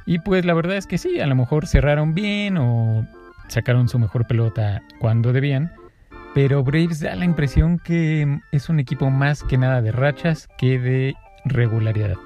Y 0.07 0.19
pues 0.19 0.45
la 0.45 0.55
verdad 0.55 0.77
es 0.77 0.89
que 0.89 0.99
sí, 0.99 1.21
a 1.21 1.27
lo 1.29 1.37
mejor 1.37 1.69
cerraron 1.69 2.15
bien 2.15 2.57
o 2.59 3.07
sacaron 3.51 3.89
su 3.89 3.99
mejor 3.99 4.27
pelota 4.27 4.83
cuando 4.99 5.33
debían. 5.33 5.73
Pero 6.35 6.63
Braves 6.63 7.01
da 7.01 7.15
la 7.17 7.25
impresión 7.25 7.79
que 7.79 8.41
es 8.53 8.69
un 8.69 8.79
equipo 8.79 9.11
más 9.11 9.43
que 9.43 9.59
nada 9.59 9.83
de 9.83 9.93
rachas 9.93 10.49
que 10.59 10.79
de 10.79 11.15
regularidad. 11.45 12.17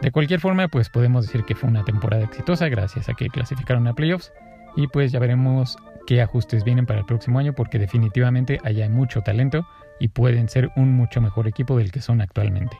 De 0.00 0.10
cualquier 0.10 0.40
forma, 0.40 0.68
pues 0.68 0.88
podemos 0.88 1.26
decir 1.26 1.44
que 1.44 1.54
fue 1.54 1.68
una 1.68 1.84
temporada 1.84 2.24
exitosa 2.24 2.68
gracias 2.68 3.08
a 3.08 3.14
que 3.14 3.28
clasificaron 3.28 3.86
a 3.86 3.94
playoffs 3.94 4.32
y 4.76 4.86
pues 4.86 5.12
ya 5.12 5.18
veremos 5.18 5.76
qué 6.06 6.22
ajustes 6.22 6.64
vienen 6.64 6.86
para 6.86 7.00
el 7.00 7.06
próximo 7.06 7.38
año 7.38 7.52
porque 7.52 7.78
definitivamente 7.78 8.60
hay 8.64 8.88
mucho 8.88 9.22
talento 9.22 9.66
y 10.00 10.08
pueden 10.08 10.48
ser 10.48 10.70
un 10.76 10.92
mucho 10.92 11.20
mejor 11.20 11.48
equipo 11.48 11.76
del 11.76 11.90
que 11.90 12.00
son 12.00 12.20
actualmente. 12.20 12.78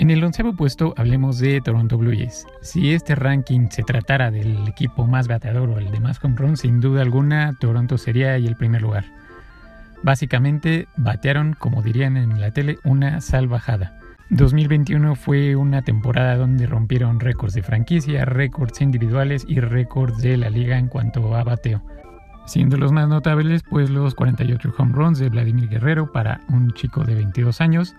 En 0.00 0.08
el 0.08 0.24
onceavo 0.24 0.54
puesto 0.54 0.94
hablemos 0.96 1.38
de 1.40 1.60
Toronto 1.60 1.98
Blue 1.98 2.16
Jays. 2.16 2.46
Si 2.62 2.94
este 2.94 3.14
ranking 3.14 3.68
se 3.68 3.82
tratara 3.82 4.30
del 4.30 4.66
equipo 4.66 5.06
más 5.06 5.28
bateador 5.28 5.68
o 5.68 5.78
el 5.78 5.90
de 5.90 6.00
más 6.00 6.18
home 6.24 6.36
runs, 6.38 6.60
sin 6.60 6.80
duda 6.80 7.02
alguna 7.02 7.52
Toronto 7.60 7.98
sería 7.98 8.34
el 8.36 8.56
primer 8.56 8.80
lugar. 8.80 9.04
Básicamente 10.02 10.88
batearon, 10.96 11.52
como 11.52 11.82
dirían 11.82 12.16
en 12.16 12.40
la 12.40 12.50
tele, 12.50 12.78
una 12.82 13.20
salvajada. 13.20 14.00
2021 14.30 15.16
fue 15.16 15.54
una 15.54 15.82
temporada 15.82 16.38
donde 16.38 16.66
rompieron 16.66 17.20
récords 17.20 17.52
de 17.52 17.62
franquicia, 17.62 18.24
récords 18.24 18.80
individuales 18.80 19.44
y 19.46 19.60
récords 19.60 20.16
de 20.22 20.38
la 20.38 20.48
liga 20.48 20.78
en 20.78 20.88
cuanto 20.88 21.36
a 21.36 21.44
bateo. 21.44 21.82
Siendo 22.46 22.78
los 22.78 22.90
más 22.90 23.06
notables, 23.06 23.62
pues 23.68 23.90
los 23.90 24.14
48 24.14 24.72
home 24.78 24.92
runs 24.94 25.18
de 25.18 25.28
Vladimir 25.28 25.68
Guerrero 25.68 26.10
para 26.10 26.40
un 26.48 26.72
chico 26.72 27.04
de 27.04 27.16
22 27.16 27.60
años 27.60 27.94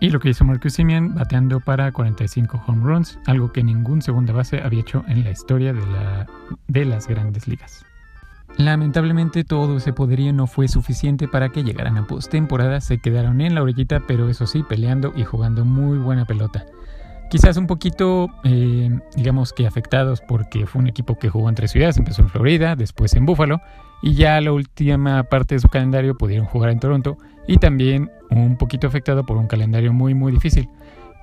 y 0.00 0.10
lo 0.10 0.20
que 0.20 0.30
hizo 0.30 0.44
Marcus 0.44 0.74
Simeon 0.74 1.14
bateando 1.14 1.60
para 1.60 1.90
45 1.90 2.62
home 2.66 2.84
runs, 2.84 3.18
algo 3.26 3.52
que 3.52 3.62
ningún 3.62 4.02
segunda 4.02 4.32
base 4.32 4.60
había 4.62 4.80
hecho 4.80 5.04
en 5.08 5.24
la 5.24 5.30
historia 5.30 5.72
de, 5.72 5.86
la, 5.86 6.26
de 6.68 6.84
las 6.84 7.08
grandes 7.08 7.48
ligas. 7.48 7.84
Lamentablemente 8.58 9.44
todo 9.44 9.76
ese 9.76 9.92
poderío 9.92 10.32
no 10.32 10.46
fue 10.46 10.68
suficiente 10.68 11.28
para 11.28 11.50
que 11.50 11.62
llegaran 11.62 11.98
a 11.98 12.06
postemporada, 12.06 12.80
se 12.80 12.98
quedaron 12.98 13.40
en 13.40 13.54
la 13.54 13.62
orillita, 13.62 14.00
pero 14.06 14.28
eso 14.28 14.46
sí, 14.46 14.62
peleando 14.62 15.12
y 15.14 15.24
jugando 15.24 15.64
muy 15.64 15.98
buena 15.98 16.24
pelota. 16.24 16.64
Quizás 17.28 17.56
un 17.56 17.66
poquito, 17.66 18.28
eh, 18.44 18.98
digamos 19.16 19.52
que 19.52 19.66
afectados 19.66 20.22
porque 20.26 20.66
fue 20.66 20.80
un 20.80 20.86
equipo 20.86 21.18
que 21.18 21.28
jugó 21.28 21.48
en 21.48 21.54
tres 21.54 21.72
ciudades, 21.72 21.98
empezó 21.98 22.22
en 22.22 22.28
Florida, 22.28 22.76
después 22.76 23.14
en 23.14 23.26
Buffalo, 23.26 23.60
y 24.00 24.14
ya 24.14 24.40
la 24.40 24.52
última 24.52 25.24
parte 25.24 25.56
de 25.56 25.60
su 25.60 25.68
calendario 25.68 26.16
pudieron 26.16 26.46
jugar 26.46 26.70
en 26.70 26.80
Toronto, 26.80 27.18
y 27.46 27.58
también 27.58 28.10
un 28.30 28.56
poquito 28.56 28.86
afectado 28.86 29.24
por 29.24 29.36
un 29.36 29.46
calendario 29.46 29.92
muy 29.92 30.14
muy 30.14 30.32
difícil. 30.32 30.68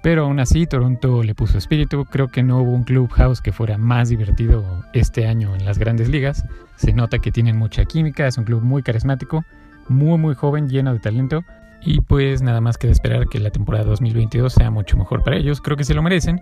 Pero 0.03 0.25
aún 0.25 0.41
así, 0.41 0.67
Toronto 0.67 1.23
le 1.23 1.33
puso 1.33 1.57
espíritu. 1.57 2.03
Creo 2.03 2.27
que 2.27 2.43
no 2.43 2.59
hubo 2.59 2.71
un 2.71 2.83
clubhouse 2.83 3.39
que 3.39 3.53
fuera 3.53 3.77
más 3.77 4.09
divertido 4.09 4.83
este 4.91 5.27
año 5.27 5.55
en 5.55 5.63
las 5.63 5.79
grandes 5.79 6.09
ligas. 6.09 6.43
Se 6.75 6.91
nota 6.91 7.19
que 7.19 7.31
tienen 7.31 7.57
mucha 7.57 7.85
química, 7.85 8.27
es 8.27 8.37
un 8.37 8.43
club 8.43 8.61
muy 8.61 8.83
carismático, 8.83 9.45
muy 9.87 10.17
muy 10.17 10.35
joven, 10.35 10.67
lleno 10.67 10.91
de 10.91 10.99
talento. 10.99 11.45
Y 11.81 12.01
pues 12.01 12.41
nada 12.41 12.59
más 12.59 12.77
que 12.77 12.89
esperar 12.89 13.27
que 13.29 13.39
la 13.39 13.49
temporada 13.49 13.85
2022 13.85 14.51
sea 14.51 14.71
mucho 14.71 14.97
mejor 14.97 15.23
para 15.23 15.37
ellos. 15.37 15.61
Creo 15.61 15.77
que 15.77 15.85
se 15.85 15.93
lo 15.93 16.01
merecen. 16.03 16.41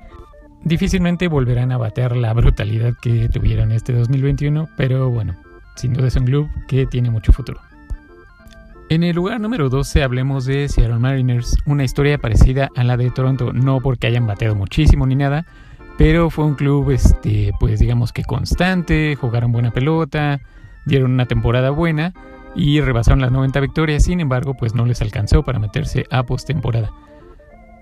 difícilmente 0.64 1.28
volverán 1.28 1.72
a 1.72 1.78
batear 1.78 2.18
la 2.18 2.34
brutalidad 2.34 2.94
que 3.00 3.30
tuvieron 3.30 3.72
este 3.72 3.94
2021, 3.94 4.70
pero 4.76 5.12
bueno, 5.12 5.36
sin 5.76 5.94
duda 5.94 6.08
es 6.08 6.16
un 6.16 6.26
club 6.26 6.50
que 6.68 6.88
tiene 6.88 7.12
mucho 7.12 7.32
futuro. 7.32 7.60
En 8.92 9.04
el 9.04 9.16
lugar 9.16 9.40
número 9.40 9.70
12 9.70 10.04
hablemos 10.04 10.44
de 10.44 10.68
Seattle 10.68 11.00
Mariners, 11.00 11.56
una 11.66 11.86
historia 11.86 12.18
parecida 12.18 12.70
a 12.76 12.84
la 12.84 12.98
de 12.98 13.10
Toronto, 13.10 13.54
no 13.54 13.80
porque 13.80 14.08
hayan 14.08 14.28
bateado 14.28 14.54
muchísimo 14.54 15.08
ni 15.08 15.16
nada, 15.16 15.46
pero 15.98 16.30
fue 16.30 16.44
un 16.44 16.56
club, 16.56 16.92
este, 16.92 17.54
pues 17.58 17.80
digamos 17.80 18.12
que 18.12 18.26
constante, 18.26 19.16
jugaron 19.16 19.54
buena 19.54 19.72
pelota, 19.72 20.42
dieron 20.86 21.14
una 21.14 21.26
temporada 21.26 21.70
buena 21.70 22.12
y 22.54 22.82
rebasaron 22.82 23.22
las 23.22 23.32
90 23.32 23.62
victorias, 23.62 24.04
sin 24.04 24.20
embargo, 24.20 24.56
pues 24.56 24.76
no 24.76 24.86
les 24.86 25.02
alcanzó 25.02 25.44
para 25.44 25.58
meterse 25.58 26.06
a 26.12 26.24
postemporada. 26.24 26.92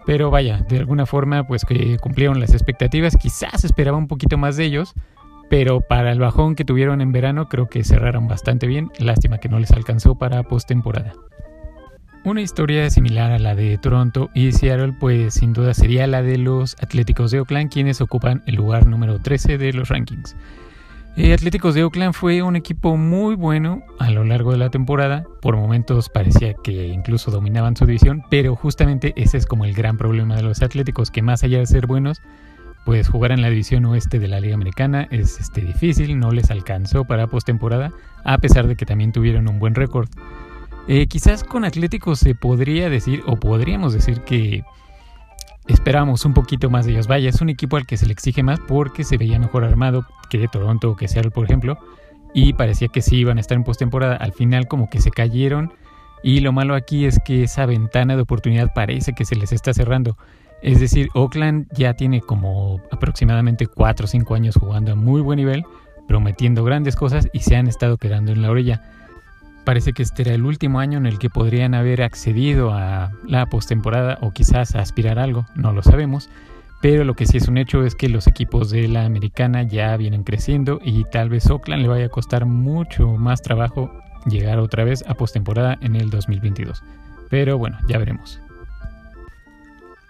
Pero 0.06 0.30
vaya, 0.30 0.64
de 0.70 0.78
alguna 0.78 1.08
forma, 1.08 1.48
pues 1.48 1.66
que 1.66 1.98
cumplieron 1.98 2.40
las 2.40 2.54
expectativas, 2.54 3.18
quizás 3.18 3.64
esperaba 3.64 3.98
un 3.98 4.08
poquito 4.08 4.38
más 4.38 4.58
de 4.58 4.66
ellos, 4.66 4.94
pero 5.50 5.82
para 5.82 6.12
el 6.12 6.20
bajón 6.20 6.56
que 6.56 6.66
tuvieron 6.66 7.02
en 7.02 7.12
verano 7.12 7.50
creo 7.50 7.68
que 7.68 7.84
cerraron 7.84 8.28
bastante 8.28 8.68
bien, 8.68 8.92
lástima 9.00 9.40
que 9.40 9.50
no 9.50 9.60
les 9.60 9.72
alcanzó 9.72 10.16
para 10.16 10.44
postemporada. 10.44 11.14
Una 12.26 12.42
historia 12.42 12.90
similar 12.90 13.32
a 13.32 13.40
la 13.40 13.56
de 13.56 13.78
Toronto 13.78 14.30
y 14.34 14.52
Seattle 14.52 14.94
pues 15.00 15.36
sin 15.36 15.54
duda 15.54 15.74
sería 15.74 16.06
la 16.06 16.22
de 16.22 16.38
los 16.38 16.76
Atléticos 16.82 17.32
de 17.32 17.40
Oakland 17.40 17.72
quienes 17.72 18.02
ocupan 18.02 18.44
el 18.46 18.56
lugar 18.56 18.86
número 18.88 19.20
13 19.20 19.58
de 19.58 19.74
los 19.74 19.90
rankings. 19.90 20.36
Eh, 21.16 21.34
Atléticos 21.34 21.76
de 21.76 21.84
Oakland 21.84 22.14
fue 22.14 22.42
un 22.44 22.56
equipo 22.56 22.96
muy 22.96 23.36
bueno 23.36 23.84
a 24.00 24.12
lo 24.12 24.24
largo 24.24 24.52
de 24.52 24.58
la 24.58 24.70
temporada, 24.70 25.26
por 25.42 25.58
momentos 25.58 26.08
parecía 26.08 26.54
que 26.54 26.88
incluso 26.88 27.32
dominaban 27.32 27.76
su 27.76 27.86
división, 27.86 28.24
pero 28.30 28.56
justamente 28.56 29.14
ese 29.16 29.38
es 29.38 29.46
como 29.46 29.66
el 29.66 29.74
gran 29.74 29.98
problema 29.98 30.36
de 30.36 30.44
los 30.44 30.62
Atléticos, 30.62 31.12
que 31.12 31.22
más 31.22 31.44
allá 31.44 31.60
de 31.60 31.66
ser 31.66 31.88
buenos, 31.88 32.22
pues 32.90 33.08
jugar 33.08 33.32
en 33.32 33.44
la 33.44 33.52
división 33.52 33.86
oeste 33.86 34.18
de 34.18 34.28
la 34.28 34.40
Liga 34.40 34.56
Americana 34.56 35.08
es 35.12 35.40
este, 35.40 35.62
difícil, 35.62 36.18
no 36.18 36.32
les 36.32 36.50
alcanzó 36.50 37.06
para 37.06 37.28
postemporada, 37.28 37.92
a 38.24 38.40
pesar 38.40 38.66
de 38.66 38.76
que 38.76 38.88
también 38.88 39.12
tuvieron 39.12 39.48
un 39.48 39.60
buen 39.60 39.76
récord. 39.76 40.10
Eh, 40.88 41.06
quizás 41.06 41.44
con 41.44 41.66
Atlético 41.66 42.16
se 42.16 42.34
podría 42.34 42.90
decir, 42.90 43.22
o 43.28 43.36
podríamos 43.36 43.94
decir 43.94 44.22
que 44.22 44.64
esperábamos 45.68 46.26
un 46.26 46.34
poquito 46.34 46.72
más 46.72 46.88
de 46.88 46.94
ellos. 46.94 47.06
Vaya, 47.06 47.30
es 47.30 47.42
un 47.42 47.50
equipo 47.50 47.78
al 47.78 47.86
que 47.86 47.96
se 47.96 48.08
le 48.08 48.12
exige 48.12 48.42
más 48.42 48.60
porque 48.60 49.04
se 49.04 49.18
veía 49.18 49.38
mejor 49.38 49.66
armado 49.66 50.04
que 50.32 50.48
Toronto 50.48 50.90
o 50.90 50.96
que 50.96 51.08
Seattle, 51.08 51.30
por 51.30 51.46
ejemplo, 51.46 51.78
y 52.34 52.54
parecía 52.54 52.88
que 52.88 53.04
sí 53.04 53.18
iban 53.18 53.38
a 53.38 53.42
estar 53.42 53.56
en 53.56 53.66
postemporada. 53.66 54.16
Al 54.16 54.34
final, 54.34 54.68
como 54.68 54.90
que 54.90 55.00
se 55.00 55.12
cayeron. 55.12 55.74
Y 56.24 56.40
lo 56.40 56.54
malo 56.54 56.74
aquí 56.74 57.06
es 57.06 57.20
que 57.24 57.44
esa 57.44 57.68
ventana 57.68 58.16
de 58.16 58.24
oportunidad 58.24 58.74
parece 58.74 59.14
que 59.14 59.26
se 59.26 59.36
les 59.36 59.52
está 59.52 59.76
cerrando. 59.76 60.18
Es 60.62 60.80
decir, 60.80 61.10
Oakland 61.14 61.68
ya 61.74 61.94
tiene 61.94 62.22
como 62.22 62.82
aproximadamente 62.92 63.68
4 63.68 64.06
o 64.06 64.08
5 64.08 64.36
años 64.36 64.56
jugando 64.56 64.92
a 64.92 64.96
muy 64.96 65.22
buen 65.22 65.38
nivel, 65.38 65.64
prometiendo 66.08 66.64
grandes 66.64 66.96
cosas 66.96 67.30
y 67.34 67.40
se 67.40 67.56
han 67.56 67.68
estado 67.68 67.98
quedando 67.98 68.32
en 68.32 68.42
la 68.42 68.50
orilla. 68.50 68.82
Parece 69.64 69.94
que 69.94 70.04
este 70.04 70.24
era 70.24 70.34
el 70.34 70.46
último 70.46 70.80
año 70.80 70.98
en 70.98 71.06
el 71.06 71.20
que 71.20 71.30
podrían 71.30 71.76
haber 71.76 72.02
accedido 72.02 72.74
a 72.74 73.12
la 73.26 73.46
postemporada 73.46 74.18
o 74.22 74.32
quizás 74.32 74.76
aspirar 74.76 75.20
a 75.20 75.24
algo, 75.24 75.46
no 75.56 75.72
lo 75.72 75.84
sabemos. 75.84 76.30
Pero 76.82 77.04
lo 77.04 77.14
que 77.14 77.26
sí 77.26 77.38
es 77.38 77.48
un 77.48 77.58
hecho 77.58 77.84
es 77.84 77.94
que 77.94 78.08
los 78.08 78.26
equipos 78.28 78.70
de 78.70 78.88
la 78.88 79.04
americana 79.04 79.64
ya 79.64 79.96
vienen 79.98 80.24
creciendo 80.24 80.80
y 80.84 81.04
tal 81.06 81.30
vez 81.30 81.50
Oakland 81.50 81.82
le 81.82 81.90
vaya 81.90 82.06
a 82.06 82.10
costar 82.10 82.46
mucho 82.46 83.10
más 83.18 83.42
trabajo 83.42 83.92
llegar 84.26 84.60
otra 84.60 84.86
vez 84.86 85.04
a 85.08 85.14
postemporada 85.14 85.78
en 85.82 85.96
el 85.96 86.10
2022. 86.10 86.82
Pero 87.30 87.58
bueno, 87.58 87.78
ya 87.88 87.98
veremos. 87.98 88.42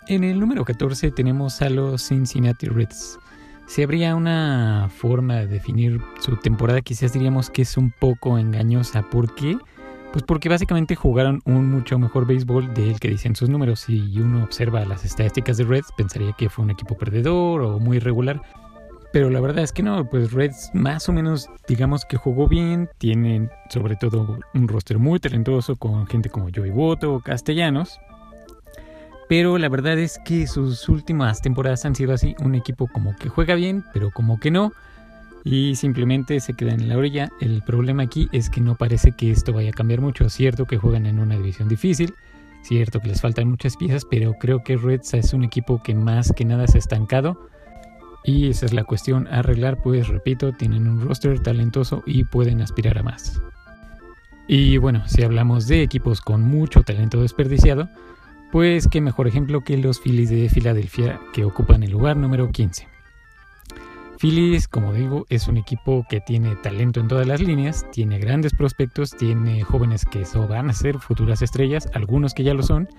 En 0.09 0.23
el 0.23 0.39
número 0.39 0.65
14 0.65 1.11
tenemos 1.11 1.61
a 1.61 1.69
los 1.69 2.07
Cincinnati 2.07 2.65
Reds. 2.65 3.19
Si 3.67 3.83
habría 3.83 4.15
una 4.15 4.89
forma 4.89 5.35
de 5.35 5.45
definir 5.45 6.01
su 6.19 6.35
temporada, 6.37 6.81
quizás 6.81 7.13
diríamos 7.13 7.51
que 7.51 7.61
es 7.61 7.77
un 7.77 7.91
poco 7.91 8.39
engañosa. 8.39 9.03
¿Por 9.03 9.35
qué? 9.35 9.55
Pues 10.11 10.23
porque 10.23 10.49
básicamente 10.49 10.95
jugaron 10.95 11.43
un 11.45 11.69
mucho 11.69 11.99
mejor 11.99 12.25
béisbol 12.25 12.73
del 12.73 12.99
que 12.99 13.09
dicen 13.09 13.35
sus 13.35 13.49
números. 13.49 13.81
Si 13.81 14.19
uno 14.19 14.43
observa 14.43 14.83
las 14.83 15.05
estadísticas 15.05 15.57
de 15.57 15.65
Reds, 15.65 15.91
pensaría 15.95 16.33
que 16.33 16.49
fue 16.49 16.65
un 16.65 16.71
equipo 16.71 16.97
perdedor 16.97 17.61
o 17.61 17.77
muy 17.79 17.97
irregular. 17.97 18.41
Pero 19.13 19.29
la 19.29 19.39
verdad 19.39 19.63
es 19.63 19.71
que 19.71 19.83
no, 19.83 20.09
pues 20.09 20.31
Reds 20.31 20.71
más 20.73 21.07
o 21.07 21.13
menos 21.13 21.51
digamos 21.67 22.05
que 22.05 22.17
jugó 22.17 22.47
bien, 22.47 22.89
tienen 22.97 23.51
sobre 23.69 23.95
todo 23.95 24.39
un 24.55 24.67
roster 24.67 24.97
muy 24.97 25.19
talentoso 25.19 25.75
con 25.75 26.07
gente 26.07 26.31
como 26.31 26.47
Joey 26.51 26.71
Boto 26.71 27.13
o 27.13 27.19
Castellanos, 27.19 27.99
pero 29.29 29.59
la 29.59 29.69
verdad 29.69 29.97
es 29.99 30.19
que 30.25 30.47
sus 30.47 30.89
últimas 30.89 31.41
temporadas 31.41 31.85
han 31.85 31.95
sido 31.95 32.13
así, 32.13 32.35
un 32.39 32.55
equipo 32.55 32.87
como 32.87 33.15
que 33.15 33.29
juega 33.29 33.53
bien, 33.53 33.85
pero 33.93 34.09
como 34.09 34.39
que 34.39 34.49
no, 34.49 34.73
y 35.43 35.75
simplemente 35.75 36.39
se 36.39 36.55
queda 36.55 36.73
en 36.73 36.89
la 36.89 36.97
orilla. 36.97 37.29
El 37.39 37.61
problema 37.61 38.03
aquí 38.03 38.27
es 38.31 38.49
que 38.49 38.59
no 38.59 38.75
parece 38.75 39.11
que 39.11 39.29
esto 39.29 39.53
vaya 39.53 39.69
a 39.69 39.73
cambiar 39.73 40.01
mucho. 40.01 40.29
Cierto 40.29 40.65
que 40.65 40.77
juegan 40.77 41.05
en 41.05 41.19
una 41.19 41.35
división 41.35 41.69
difícil, 41.69 42.15
cierto 42.63 42.99
que 42.99 43.09
les 43.09 43.21
faltan 43.21 43.47
muchas 43.47 43.77
piezas, 43.77 44.03
pero 44.03 44.33
creo 44.33 44.63
que 44.63 44.77
Reds 44.77 45.13
es 45.13 45.31
un 45.33 45.43
equipo 45.43 45.81
que 45.83 45.93
más 45.93 46.33
que 46.33 46.43
nada 46.43 46.67
se 46.67 46.77
ha 46.77 46.79
estancado. 46.79 47.47
Y 48.23 48.49
esa 48.49 48.65
es 48.65 48.73
la 48.73 48.83
cuestión 48.83 49.27
arreglar, 49.27 49.77
pues 49.81 50.07
repito, 50.07 50.53
tienen 50.53 50.87
un 50.87 51.01
roster 51.01 51.39
talentoso 51.39 52.01
y 52.05 52.23
pueden 52.23 52.61
aspirar 52.61 52.97
a 52.97 53.03
más. 53.03 53.39
Y 54.47 54.77
bueno, 54.77 55.07
si 55.07 55.21
hablamos 55.21 55.67
de 55.67 55.83
equipos 55.83 56.19
con 56.19 56.41
mucho 56.41 56.81
talento 56.81 57.21
desperdiciado, 57.21 57.87
pues 58.51 58.87
qué 58.87 59.01
mejor 59.01 59.27
ejemplo 59.27 59.61
que 59.61 59.77
los 59.77 59.99
Phillies 59.99 60.29
de 60.29 60.49
Filadelfia 60.49 61.19
que 61.33 61.45
ocupan 61.45 61.83
el 61.83 61.91
lugar 61.91 62.17
número 62.17 62.51
15. 62.51 62.87
Phillies, 64.19 64.67
como 64.67 64.93
digo, 64.93 65.25
es 65.29 65.47
un 65.47 65.55
equipo 65.55 66.05
que 66.09 66.19
tiene 66.19 66.55
talento 66.57 66.99
en 66.99 67.07
todas 67.07 67.25
las 67.25 67.39
líneas, 67.39 67.85
tiene 67.91 68.19
grandes 68.19 68.53
prospectos, 68.53 69.11
tiene 69.11 69.63
jóvenes 69.63 70.03
que 70.05 70.25
van 70.49 70.69
a 70.69 70.73
ser 70.73 70.99
futuras 70.99 71.41
estrellas, 71.41 71.87
algunos 71.93 72.33
que 72.33 72.43
ya 72.43 72.53
lo 72.53 72.63
son, 72.63 72.89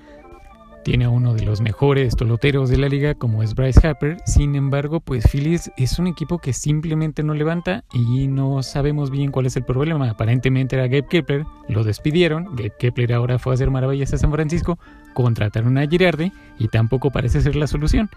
tiene 0.83 1.09
uno 1.09 1.35
de 1.35 1.43
los 1.43 1.61
mejores 1.61 2.17
toloteros 2.17 2.71
de 2.71 2.79
la 2.79 2.89
liga 2.89 3.15
como 3.15 3.43
es 3.43 3.55
Bryce 3.55 3.87
Harper. 3.87 4.17
Sin 4.25 4.55
embargo, 4.55 5.01
pues 5.01 5.29
Phillies 5.31 5.71
es 5.77 5.99
un 5.99 6.07
equipo 6.07 6.39
que 6.39 6.55
simplemente 6.55 7.23
no 7.23 7.35
levanta 7.35 7.85
y 7.93 8.29
no 8.29 8.63
sabemos 8.63 9.11
bien 9.11 9.31
cuál 9.31 9.47
es 9.47 9.57
el 9.57 9.65
problema. 9.65 10.09
Aparentemente 10.09 10.77
era 10.77 10.87
Gabe 10.87 11.07
Kepler, 11.07 11.45
lo 11.69 11.85
despidieron. 11.85 12.57
Gabe 12.57 12.73
Kepler 12.79 13.13
ahora 13.13 13.39
fue 13.39 13.53
a 13.53 13.55
hacer 13.55 13.71
maravillas 13.71 14.15
a 14.15 14.19
San 14.19 14.33
Francisco, 14.33 14.79
contrataron 15.15 15.79
a 15.79 15.87
Girardi 15.87 16.33
y 16.59 16.69
tampoco 16.69 17.11
parece 17.11 17.41
ser 17.41 17.57
la 17.57 17.67
solución. 17.67 18.11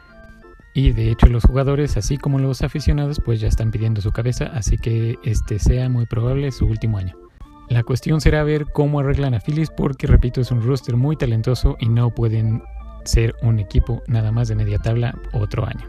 Y 0.73 0.91
de 0.91 1.11
hecho 1.11 1.27
los 1.27 1.43
jugadores, 1.43 1.97
así 1.97 2.17
como 2.17 2.39
los 2.39 2.63
aficionados, 2.63 3.21
pues 3.23 3.39
ya 3.39 3.47
están 3.47 3.71
pidiendo 3.71 4.01
su 4.01 4.11
cabeza, 4.11 4.45
así 4.53 4.77
que 4.77 5.17
este 5.23 5.59
sea 5.59 5.87
muy 5.87 6.05
probable 6.05 6.51
su 6.51 6.65
último 6.65 6.97
año. 6.97 7.15
La 7.69 7.83
cuestión 7.83 8.21
será 8.21 8.43
ver 8.43 8.65
cómo 8.73 8.99
arreglan 8.99 9.35
a 9.35 9.39
Phillies 9.39 9.69
porque, 9.69 10.07
repito, 10.07 10.41
es 10.41 10.51
un 10.51 10.61
roster 10.61 10.95
muy 10.95 11.15
talentoso 11.15 11.77
y 11.79 11.89
no 11.89 12.09
pueden 12.09 12.63
ser 13.05 13.35
un 13.41 13.59
equipo 13.59 14.01
nada 14.07 14.31
más 14.31 14.47
de 14.47 14.55
media 14.55 14.79
tabla 14.79 15.17
otro 15.31 15.65
año. 15.65 15.87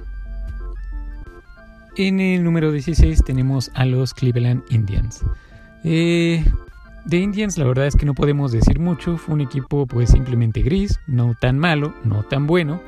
En 1.97 2.21
el 2.21 2.43
número 2.43 2.73
16 2.73 3.23
tenemos 3.25 3.71
a 3.75 3.85
los 3.85 4.15
Cleveland 4.15 4.63
Indians. 4.69 5.25
Eh, 5.85 6.45
de 7.05 7.19
Indians 7.19 7.59
la 7.59 7.67
verdad 7.67 7.87
es 7.87 7.97
que 7.97 8.07
no 8.07 8.15
podemos 8.15 8.53
decir 8.53 8.79
mucho, 8.81 9.17
fue 9.17 9.35
un 9.35 9.41
equipo 9.41 9.87
pues 9.87 10.11
simplemente 10.11 10.63
gris, 10.63 10.99
no 11.07 11.35
tan 11.41 11.59
malo, 11.59 11.95
no 12.05 12.23
tan 12.23 12.47
bueno, 12.47 12.81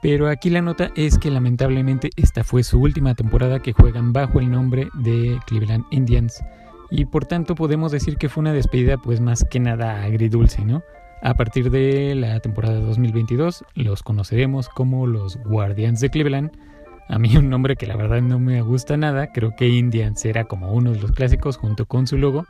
pero 0.00 0.28
aquí 0.28 0.48
la 0.48 0.62
nota 0.62 0.90
es 0.94 1.18
que 1.18 1.30
lamentablemente 1.30 2.10
esta 2.16 2.44
fue 2.44 2.62
su 2.62 2.80
última 2.80 3.14
temporada 3.14 3.60
que 3.60 3.72
juegan 3.72 4.12
bajo 4.12 4.38
el 4.38 4.50
nombre 4.50 4.88
de 4.94 5.40
Cleveland 5.46 5.84
Indians. 5.90 6.40
Y 6.90 7.04
por 7.04 7.26
tanto 7.26 7.54
podemos 7.54 7.90
decir 7.90 8.16
que 8.16 8.28
fue 8.28 8.42
una 8.42 8.52
despedida 8.52 8.96
pues 8.96 9.20
más 9.20 9.44
que 9.44 9.58
nada 9.58 10.04
agridulce, 10.04 10.64
¿no? 10.64 10.82
A 11.20 11.34
partir 11.34 11.70
de 11.70 12.14
la 12.14 12.38
temporada 12.38 12.78
2022 12.78 13.64
los 13.74 14.04
conoceremos 14.04 14.68
como 14.68 15.08
los 15.08 15.36
Guardians 15.44 16.00
de 16.00 16.10
Cleveland. 16.10 16.52
A 17.08 17.18
mí 17.18 17.36
un 17.36 17.50
nombre 17.50 17.74
que 17.74 17.88
la 17.88 17.96
verdad 17.96 18.22
no 18.22 18.38
me 18.38 18.62
gusta 18.62 18.96
nada, 18.96 19.32
creo 19.32 19.56
que 19.56 19.68
Indians 19.68 20.24
era 20.24 20.44
como 20.44 20.72
uno 20.72 20.92
de 20.92 21.00
los 21.00 21.10
clásicos 21.10 21.56
junto 21.56 21.86
con 21.86 22.06
su 22.06 22.18
logo, 22.18 22.46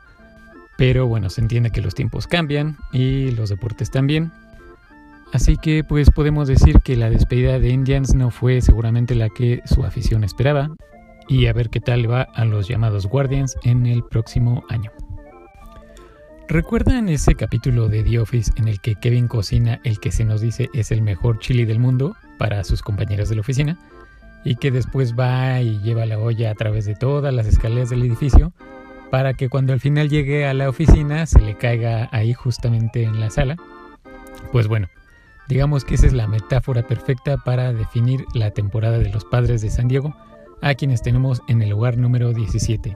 pero 0.79 1.07
bueno, 1.07 1.29
se 1.29 1.41
entiende 1.41 1.71
que 1.71 1.81
los 1.81 1.93
tiempos 1.93 2.25
cambian 2.25 2.77
y 2.93 3.31
los 3.31 3.49
deportes 3.49 3.91
también. 3.91 4.31
Así 5.33 5.57
que 5.57 5.83
pues 5.83 6.09
podemos 6.09 6.47
decir 6.47 6.79
que 6.79 6.95
la 6.95 7.09
despedida 7.09 7.59
de 7.59 7.67
Indians 7.67 8.15
no 8.15 8.31
fue 8.31 8.61
seguramente 8.61 9.13
la 9.13 9.27
que 9.27 9.61
su 9.65 9.83
afición 9.83 10.23
esperaba, 10.23 10.69
y 11.27 11.47
a 11.47 11.53
ver 11.53 11.69
qué 11.69 11.81
tal 11.81 12.09
va 12.09 12.21
a 12.33 12.45
los 12.45 12.69
llamados 12.69 13.07
Guardians 13.07 13.57
en 13.63 13.87
el 13.87 14.05
próximo 14.05 14.63
año. 14.69 14.89
¿Recuerdan 16.47 17.09
ese 17.09 17.35
capítulo 17.35 17.89
de 17.89 18.01
The 18.01 18.19
Office 18.19 18.53
en 18.55 18.69
el 18.69 18.79
que 18.79 18.95
Kevin 18.95 19.27
cocina 19.27 19.81
el 19.83 19.99
que 19.99 20.13
se 20.13 20.23
nos 20.23 20.39
dice 20.39 20.69
es 20.73 20.91
el 20.91 21.01
mejor 21.01 21.39
chili 21.39 21.65
del 21.65 21.79
mundo 21.79 22.15
para 22.37 22.63
sus 22.63 22.81
compañeros 22.81 23.27
de 23.27 23.35
la 23.35 23.41
oficina? 23.41 23.77
Y 24.45 24.55
que 24.55 24.71
después 24.71 25.13
va 25.13 25.59
y 25.59 25.77
lleva 25.81 26.05
la 26.05 26.17
olla 26.17 26.51
a 26.51 26.55
través 26.55 26.85
de 26.85 26.95
todas 26.95 27.33
las 27.33 27.47
escaleras 27.47 27.89
del 27.89 28.03
edificio 28.03 28.53
para 29.11 29.33
que 29.33 29.49
cuando 29.49 29.73
al 29.73 29.79
final 29.79 30.09
llegue 30.09 30.45
a 30.45 30.53
la 30.53 30.69
oficina 30.69 31.25
se 31.25 31.41
le 31.41 31.55
caiga 31.55 32.09
ahí 32.11 32.33
justamente 32.33 33.03
en 33.03 33.19
la 33.19 33.29
sala. 33.29 33.55
Pues 34.51 34.67
bueno, 34.67 34.87
Digamos 35.49 35.83
que 35.83 35.95
esa 35.95 36.05
es 36.05 36.13
la 36.13 36.27
metáfora 36.27 36.83
perfecta 36.83 37.37
para 37.37 37.73
definir 37.73 38.23
la 38.35 38.51
temporada 38.51 38.99
de 38.99 39.09
los 39.09 39.25
padres 39.25 39.63
de 39.63 39.71
San 39.71 39.87
Diego, 39.87 40.15
a 40.61 40.75
quienes 40.75 41.01
tenemos 41.01 41.41
en 41.47 41.63
el 41.63 41.71
lugar 41.71 41.97
número 41.97 42.33
17. 42.33 42.95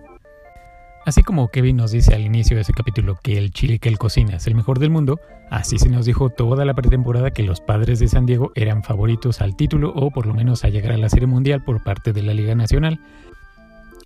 Así 1.04 1.24
como 1.24 1.48
Kevin 1.48 1.78
nos 1.78 1.90
dice 1.90 2.14
al 2.14 2.22
inicio 2.22 2.56
de 2.56 2.62
ese 2.62 2.74
capítulo 2.74 3.18
que 3.24 3.40
el 3.40 3.50
chile 3.50 3.80
que 3.80 3.90
él 3.90 3.98
cocina 3.98 4.36
es 4.36 4.46
el 4.46 4.54
mejor 4.54 4.78
del 4.78 4.92
mundo, 4.92 5.20
así 5.50 5.80
se 5.80 5.90
nos 5.90 6.06
dijo 6.06 6.30
toda 6.30 6.64
la 6.64 6.76
pretemporada 6.76 7.32
que 7.32 7.42
los 7.42 7.60
padres 7.60 7.98
de 7.98 8.08
San 8.08 8.28
Diego 8.28 8.52
eran 8.54 8.84
favoritos 8.84 9.42
al 9.42 9.56
título 9.56 9.92
o 9.96 10.12
por 10.12 10.28
lo 10.28 10.36
menos 10.36 10.64
a 10.64 10.70
llegar 10.70 10.92
a 10.92 10.98
la 10.98 11.10
Serie 11.10 11.28
Mundial 11.28 11.64
por 11.64 11.84
parte 11.84 12.14
de 12.14 12.22
la 12.22 12.36
Liga 12.36 12.54
Nacional. 12.54 13.00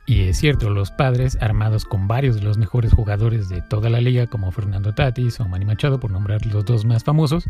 Y 0.08 0.22
es 0.24 0.38
cierto, 0.38 0.72
los 0.72 0.90
padres, 0.90 1.38
armados 1.42 1.86
con 1.86 2.08
varios 2.08 2.38
de 2.38 2.42
los 2.42 2.58
mejores 2.58 2.94
jugadores 2.94 3.50
de 3.50 3.62
toda 3.62 3.92
la 3.92 4.02
liga, 4.02 4.26
como 4.26 4.52
Fernando 4.52 4.96
Tatis 4.96 5.40
o 5.40 5.48
Manny 5.48 5.66
Machado, 5.66 6.00
por 6.00 6.10
nombrar 6.10 6.44
los 6.48 6.66
dos 6.66 6.86
más 6.86 7.04
famosos, 7.04 7.48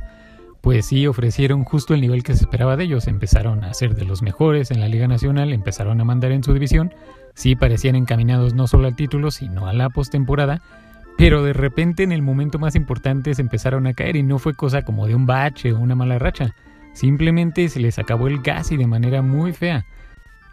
pues 0.60 0.88
sí 0.88 1.08
ofrecieron 1.08 1.64
justo 1.64 1.94
el 1.94 2.02
nivel 2.02 2.24
que 2.24 2.34
se 2.36 2.44
esperaba 2.44 2.76
de 2.76 2.84
ellos. 2.84 3.08
Empezaron 3.08 3.64
a 3.64 3.74
ser 3.74 3.96
de 3.96 4.04
los 4.04 4.22
mejores 4.22 4.72
en 4.72 4.82
la 4.82 4.90
Liga 4.90 5.08
Nacional, 5.08 5.54
empezaron 5.54 6.02
a 6.02 6.04
mandar 6.04 6.34
en 6.34 6.44
su 6.44 6.54
división 6.54 6.92
sí 7.38 7.56
parecían 7.56 7.96
encaminados 7.96 8.56
no 8.56 8.66
solo 8.66 8.88
al 8.88 8.96
título, 8.96 9.30
sino 9.30 9.68
a 9.68 9.74
la 9.74 9.92
postemporada, 9.92 10.62
pero 11.20 11.44
de 11.44 11.54
repente 11.54 12.02
en 12.02 12.12
el 12.12 12.24
momento 12.24 12.58
más 12.58 12.76
importante 12.76 13.36
se 13.36 13.44
empezaron 13.44 13.86
a 13.86 13.94
caer 13.94 14.16
y 14.16 14.24
no 14.24 14.40
fue 14.40 14.56
cosa 14.56 14.82
como 14.82 15.06
de 15.06 15.14
un 15.14 15.28
bache 15.28 15.72
o 15.72 15.80
una 15.80 15.94
mala 15.94 16.18
racha, 16.18 16.56
simplemente 16.94 17.70
se 17.70 17.80
les 17.80 18.00
acabó 18.00 18.28
el 18.28 18.42
gas 18.42 18.72
y 18.72 18.78
de 18.78 18.88
manera 18.88 19.22
muy 19.22 19.54
fea. 19.54 19.86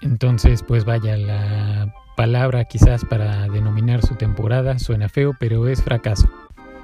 Entonces, 0.04 0.62
pues 0.62 0.84
vaya, 0.84 1.16
la 1.16 1.92
palabra 2.14 2.64
quizás 2.66 3.04
para 3.06 3.48
denominar 3.48 4.02
su 4.02 4.16
temporada 4.16 4.78
suena 4.78 5.08
feo, 5.08 5.32
pero 5.40 5.66
es 5.66 5.82
fracaso. 5.82 6.28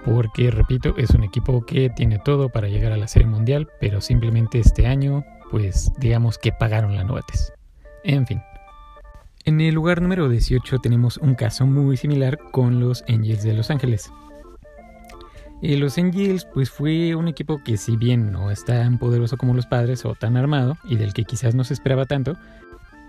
Porque, 0.06 0.50
repito, 0.50 0.94
es 0.96 1.10
un 1.10 1.22
equipo 1.22 1.64
que 1.66 1.90
tiene 1.90 2.18
todo 2.18 2.48
para 2.48 2.68
llegar 2.68 2.92
a 2.92 2.96
la 2.96 3.06
Serie 3.06 3.28
Mundial, 3.28 3.68
pero 3.78 4.00
simplemente 4.00 4.58
este 4.58 4.86
año, 4.86 5.22
pues 5.50 5.92
digamos 5.98 6.38
que 6.38 6.50
pagaron 6.50 6.96
la 6.96 7.04
novates. 7.04 7.52
En 8.04 8.26
fin. 8.26 8.42
En 9.44 9.60
el 9.60 9.74
lugar 9.74 10.00
número 10.00 10.28
18 10.28 10.78
tenemos 10.78 11.18
un 11.18 11.34
caso 11.34 11.66
muy 11.66 11.98
similar 11.98 12.38
con 12.52 12.80
los 12.80 13.04
Angels 13.06 13.42
de 13.42 13.52
Los 13.52 13.70
Ángeles. 13.70 14.10
Eh, 15.60 15.76
los 15.76 15.98
Angels 15.98 16.46
pues 16.54 16.70
fue 16.70 17.14
un 17.14 17.28
equipo 17.28 17.62
que 17.62 17.76
si 17.76 17.96
bien 17.98 18.32
no 18.32 18.50
es 18.50 18.64
tan 18.64 18.98
poderoso 18.98 19.36
como 19.36 19.52
los 19.52 19.66
padres 19.66 20.06
o 20.06 20.14
tan 20.14 20.38
armado 20.38 20.78
y 20.84 20.96
del 20.96 21.12
que 21.12 21.24
quizás 21.24 21.54
no 21.54 21.64
se 21.64 21.74
esperaba 21.74 22.06
tanto, 22.06 22.38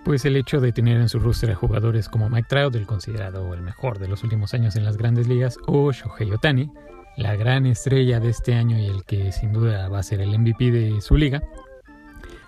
pues 0.03 0.25
el 0.25 0.35
hecho 0.35 0.59
de 0.59 0.71
tener 0.71 0.99
en 0.99 1.09
su 1.09 1.19
roster 1.19 1.51
a 1.51 1.55
jugadores 1.55 2.09
como 2.09 2.29
Mike 2.29 2.47
Trout, 2.49 2.75
el 2.75 2.85
considerado 2.85 3.53
el 3.53 3.61
mejor 3.61 3.99
de 3.99 4.07
los 4.07 4.23
últimos 4.23 4.53
años 4.53 4.75
en 4.75 4.83
las 4.83 4.97
grandes 4.97 5.27
ligas, 5.27 5.57
o 5.67 5.91
Shohei 5.91 6.31
Otani, 6.31 6.71
la 7.17 7.35
gran 7.35 7.65
estrella 7.65 8.19
de 8.19 8.29
este 8.29 8.55
año 8.55 8.79
y 8.79 8.85
el 8.85 9.03
que 9.03 9.31
sin 9.31 9.53
duda 9.53 9.89
va 9.89 9.99
a 9.99 10.03
ser 10.03 10.21
el 10.21 10.37
MVP 10.37 10.71
de 10.71 11.01
su 11.01 11.17
liga, 11.17 11.43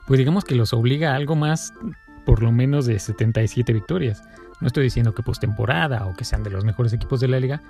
pues 0.08 0.18
digamos 0.18 0.44
que 0.44 0.56
los 0.56 0.74
obliga 0.74 1.12
a 1.12 1.16
algo 1.16 1.36
más 1.36 1.74
por 2.26 2.42
lo 2.42 2.52
menos 2.52 2.86
de 2.86 3.00
77 3.00 3.74
victorias. 3.74 4.24
No 4.62 4.68
estoy 4.68 4.84
diciendo 4.84 5.14
que 5.14 5.24
postemporada 5.24 6.06
o 6.06 6.16
que 6.16 6.26
sean 6.26 6.44
de 6.44 6.50
los 6.50 6.64
mejores 6.64 6.94
equipos 6.94 7.20
de 7.20 7.28
la 7.28 7.40
liga, 7.40 7.62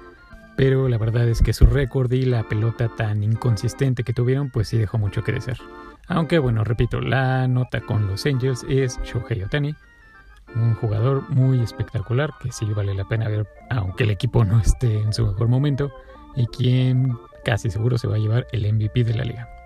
pero 0.56 0.88
la 0.88 0.98
verdad 0.98 1.28
es 1.28 1.42
que 1.42 1.54
su 1.54 1.66
récord 1.66 2.12
y 2.12 2.24
la 2.24 2.44
pelota 2.44 2.90
tan 2.90 3.24
inconsistente 3.24 4.04
que 4.04 4.14
tuvieron, 4.14 4.50
pues 4.50 4.68
sí 4.68 4.78
dejó 4.78 4.98
mucho 4.98 5.24
que 5.24 5.32
desear. 5.32 5.58
Aunque 6.08 6.40
bueno, 6.40 6.64
repito, 6.64 7.02
la 7.02 7.48
nota 7.48 7.82
con 7.82 8.08
los 8.08 8.26
Angels 8.26 8.66
es 8.70 9.00
Shohei 9.04 9.44
Otani, 9.44 9.76
un 10.56 10.76
jugador 10.76 11.30
muy 11.30 11.62
espectacular 11.62 12.32
que 12.42 12.52
sí 12.52 12.66
vale 12.66 12.94
la 12.94 13.06
pena 13.06 13.28
ver, 13.28 13.48
aunque 13.70 14.04
el 14.04 14.12
equipo 14.12 14.44
no 14.46 14.60
esté 14.60 15.00
en 15.00 15.14
su 15.14 15.26
mejor 15.26 15.48
momento, 15.48 15.92
y 16.36 16.46
quien 16.48 17.18
casi 17.44 17.70
seguro 17.70 17.98
se 17.98 18.08
va 18.08 18.16
a 18.16 18.20
llevar 18.20 18.48
el 18.52 18.72
MVP 18.72 19.04
de 19.04 19.14
la 19.14 19.24
liga. 19.24 19.63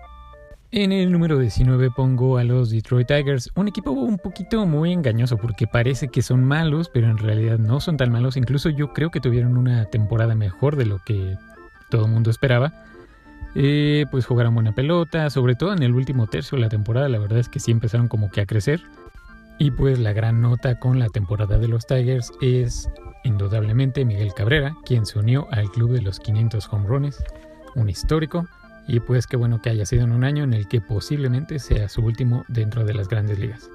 En 0.70 0.92
el 0.92 1.10
número 1.10 1.38
19 1.38 1.90
pongo 1.92 2.36
a 2.36 2.44
los 2.44 2.68
Detroit 2.68 3.08
Tigers, 3.08 3.50
un 3.54 3.68
equipo 3.68 3.90
un 3.92 4.18
poquito 4.18 4.66
muy 4.66 4.92
engañoso 4.92 5.38
porque 5.38 5.66
parece 5.66 6.08
que 6.08 6.20
son 6.20 6.44
malos, 6.44 6.90
pero 6.92 7.08
en 7.08 7.16
realidad 7.16 7.58
no 7.58 7.80
son 7.80 7.96
tan 7.96 8.12
malos. 8.12 8.36
Incluso 8.36 8.68
yo 8.68 8.92
creo 8.92 9.10
que 9.10 9.18
tuvieron 9.18 9.56
una 9.56 9.86
temporada 9.86 10.34
mejor 10.34 10.76
de 10.76 10.84
lo 10.84 10.98
que 10.98 11.38
todo 11.88 12.04
el 12.04 12.12
mundo 12.12 12.30
esperaba. 12.30 12.74
Eh, 13.54 14.04
pues 14.10 14.26
jugaron 14.26 14.54
buena 14.54 14.74
pelota, 14.74 15.30
sobre 15.30 15.54
todo 15.54 15.72
en 15.72 15.82
el 15.82 15.94
último 15.94 16.26
tercio 16.26 16.56
de 16.56 16.62
la 16.64 16.68
temporada, 16.68 17.08
la 17.08 17.18
verdad 17.18 17.38
es 17.38 17.48
que 17.48 17.60
sí 17.60 17.70
empezaron 17.70 18.08
como 18.08 18.30
que 18.30 18.42
a 18.42 18.46
crecer. 18.46 18.82
Y 19.58 19.70
pues 19.70 19.98
la 19.98 20.12
gran 20.12 20.42
nota 20.42 20.78
con 20.78 20.98
la 20.98 21.08
temporada 21.08 21.56
de 21.56 21.68
los 21.68 21.86
Tigers 21.86 22.30
es 22.42 22.90
indudablemente 23.24 24.04
Miguel 24.04 24.34
Cabrera, 24.34 24.76
quien 24.84 25.06
se 25.06 25.18
unió 25.18 25.48
al 25.50 25.70
club 25.70 25.92
de 25.92 26.02
los 26.02 26.20
500 26.20 26.68
home 26.70 26.86
runs, 26.86 27.24
un 27.74 27.88
histórico 27.88 28.46
y 28.88 29.00
pues 29.00 29.26
qué 29.26 29.36
bueno 29.36 29.60
que 29.60 29.70
haya 29.70 29.86
sido 29.86 30.02
en 30.04 30.12
un 30.12 30.24
año 30.24 30.42
en 30.42 30.54
el 30.54 30.66
que 30.66 30.80
posiblemente 30.80 31.58
sea 31.58 31.88
su 31.88 32.00
último 32.00 32.44
dentro 32.48 32.84
de 32.84 32.94
las 32.94 33.08
grandes 33.08 33.38
ligas. 33.38 33.70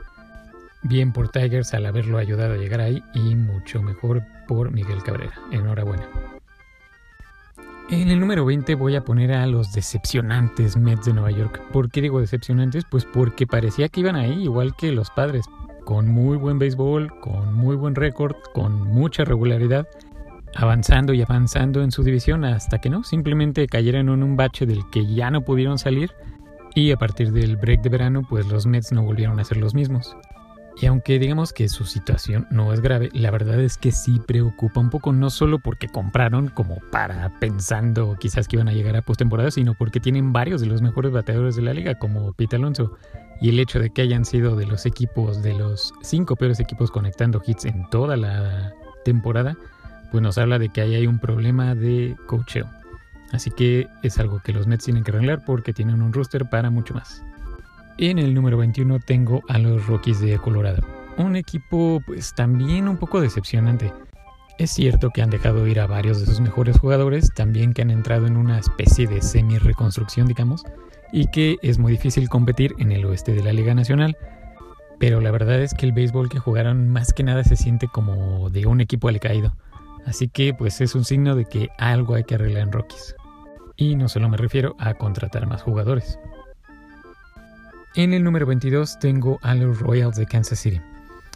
Bien 0.82 1.14
por 1.14 1.30
Tigers 1.30 1.74
al 1.74 1.86
haberlo 1.86 2.18
ayudado 2.18 2.56
a 2.56 2.58
llegar 2.58 2.82
ahí 2.82 3.02
y 3.14 3.36
mucho 3.36 3.82
mejor 3.82 4.24
por 4.48 4.72
Miguel 4.72 5.02
Cabrera. 5.04 5.34
Enhorabuena. 5.52 6.04
En 7.90 8.10
el 8.10 8.20
número 8.20 8.44
20 8.44 8.76
voy 8.76 8.96
a 8.96 9.04
poner 9.04 9.34
a 9.34 9.46
los 9.46 9.72
decepcionantes 9.72 10.78
Mets 10.78 11.06
de 11.06 11.14
Nueva 11.14 11.32
York. 11.32 11.62
¿Por 11.72 11.92
qué 11.92 12.02
digo 12.02 12.20
decepcionantes? 12.20 12.86
Pues 12.90 13.06
porque 13.06 13.46
parecía 13.46 13.90
que 13.90 14.00
iban 14.00 14.16
ahí 14.16 14.44
igual 14.44 14.76
que 14.76 14.92
los 14.92 15.12
padres, 15.12 15.46
con 15.86 16.08
muy 16.08 16.38
buen 16.38 16.58
béisbol, 16.58 17.20
con 17.20 17.54
muy 17.54 17.76
buen 17.76 17.94
récord, 17.94 18.36
con 18.54 18.82
mucha 18.82 19.26
regularidad 19.26 19.88
avanzando 20.56 21.14
y 21.14 21.22
avanzando 21.22 21.84
en 21.84 21.92
su 21.92 22.04
división 22.04 22.46
hasta 22.46 22.80
que 22.80 22.90
no, 22.90 23.04
simplemente 23.04 23.68
cayeron 23.68 24.10
en 24.10 24.24
un 24.24 24.36
bache 24.36 24.66
del 24.66 24.82
que 24.92 25.06
ya 25.06 25.32
no 25.32 25.42
pudieron 25.42 25.78
salir 25.78 26.12
y 26.76 26.92
a 26.92 26.98
partir 26.98 27.32
del 27.32 27.58
break 27.58 27.82
de 27.82 27.90
verano 27.90 28.22
pues 28.28 28.48
los 28.48 28.66
Mets 28.66 28.92
no 28.92 29.04
volvieron 29.04 29.40
a 29.40 29.44
ser 29.44 29.58
los 29.58 29.74
mismos. 29.74 30.16
Y 30.82 30.88
aunque 30.88 31.20
digamos 31.20 31.54
que 31.54 31.70
su 31.70 31.86
situación 31.86 32.48
no 32.50 32.74
es 32.74 32.82
grave, 32.82 33.10
la 33.14 33.30
verdad 33.30 33.60
es 33.60 33.78
que 33.78 33.92
sí 33.92 34.20
preocupa 34.26 34.80
un 34.80 34.90
poco, 34.90 35.14
no 35.14 35.30
solo 35.30 35.60
porque 35.60 35.88
compraron 35.88 36.48
como 36.48 36.80
para 36.92 37.32
pensando 37.40 38.16
quizás 38.20 38.48
que 38.48 38.56
iban 38.56 38.68
a 38.68 38.74
llegar 38.74 38.96
a 38.96 39.04
postemporada, 39.04 39.52
sino 39.52 39.76
porque 39.76 40.00
tienen 40.00 40.34
varios 40.34 40.62
de 40.62 40.68
los 40.68 40.82
mejores 40.82 41.12
bateadores 41.12 41.56
de 41.56 41.62
la 41.62 41.74
liga, 41.74 42.00
como 42.00 42.34
Pete 42.34 42.56
Alonso. 42.56 42.98
Y 43.40 43.50
el 43.50 43.60
hecho 43.60 43.80
de 43.80 43.92
que 43.92 44.02
hayan 44.02 44.26
sido 44.26 44.56
de 44.56 44.66
los 44.66 44.86
equipos, 44.86 45.44
de 45.44 45.54
los 45.54 45.94
cinco 46.02 46.36
peores 46.36 46.60
equipos 46.60 46.90
conectando 46.90 47.42
hits 47.46 47.66
en 47.66 47.88
toda 47.90 48.18
la 48.18 48.74
temporada, 49.06 49.56
nos 50.22 50.38
habla 50.38 50.60
de 50.60 50.70
que 50.70 50.82
ahí 50.82 50.96
hay 50.96 51.08
un 51.08 51.20
problema 51.20 51.76
de 51.76 52.16
cocheo. 52.28 52.70
Así 53.32 53.50
que 53.50 53.88
es 54.04 54.20
algo 54.20 54.40
que 54.40 54.54
los 54.54 54.68
Mets 54.68 54.86
tienen 54.86 55.04
que 55.04 55.12
arreglar 55.12 55.44
porque 55.44 55.74
tienen 55.74 56.02
un 56.02 56.14
roster 56.14 56.48
para 56.50 56.70
mucho 56.70 56.94
más. 56.94 57.24
En 57.98 58.20
el 58.20 58.34
número 58.34 58.58
21 58.58 59.00
tengo 59.00 59.42
a 59.50 59.58
los 59.58 59.88
Rockies 59.88 60.20
de 60.20 60.38
Colorado. 60.38 60.84
Un 61.18 61.36
equipo 61.36 62.02
pues 62.06 62.34
también 62.34 62.88
un 62.88 62.98
poco 62.98 63.22
decepcionante. 63.22 63.92
Es 64.60 64.72
cierto 64.72 65.10
que 65.10 65.22
han 65.24 65.32
dejado 65.32 65.66
ir 65.68 65.80
a 65.80 65.88
varios 65.88 66.20
de 66.20 66.28
sus 66.28 66.40
mejores 66.40 66.78
jugadores, 66.78 67.34
también 67.34 67.74
que 67.74 67.82
han 67.82 67.90
entrado 67.90 68.28
en 68.28 68.38
una 68.38 68.60
especie 68.60 69.08
de 69.08 69.22
semi-reconstrucción, 69.22 70.28
digamos, 70.28 70.64
y 71.12 71.28
que 71.28 71.58
es 71.64 71.80
muy 71.80 71.92
difícil 71.94 72.30
competir 72.30 72.76
en 72.78 72.92
el 72.92 73.06
oeste 73.06 73.34
de 73.34 73.44
la 73.44 73.54
Liga 73.54 73.74
Nacional. 73.74 74.16
Pero 75.00 75.22
la 75.22 75.32
verdad 75.32 75.62
es 75.62 75.74
que 75.74 75.88
el 75.88 75.92
béisbol 75.92 76.30
que 76.30 76.40
jugaron 76.40 76.88
más 76.90 77.14
que 77.14 77.24
nada 77.24 77.44
se 77.44 77.56
siente 77.56 77.88
como 77.88 78.52
de 78.52 78.68
un 78.68 78.80
equipo 78.80 79.08
al 79.08 79.20
caído. 79.20 79.56
Así 80.06 80.28
que 80.28 80.54
pues 80.54 80.82
es 80.82 80.96
un 80.96 81.06
signo 81.06 81.36
de 81.36 81.46
que 81.46 81.70
algo 81.78 82.16
hay 82.16 82.24
que 82.24 82.36
arreglar 82.36 82.64
en 82.64 82.72
Rockies. 82.72 83.16
Y 83.76 83.96
no 83.96 84.08
solo 84.10 84.30
me 84.30 84.38
refiero 84.38 84.76
a 84.80 84.94
contratar 84.94 85.48
más 85.48 85.62
jugadores. 85.62 86.20
En 87.96 88.14
el 88.14 88.24
número 88.24 88.46
22 88.46 89.00
tengo 89.00 89.40
a 89.44 89.56
los 89.56 89.80
Royals 89.80 90.16
de 90.16 90.26
Kansas 90.26 90.60
City. 90.60 90.82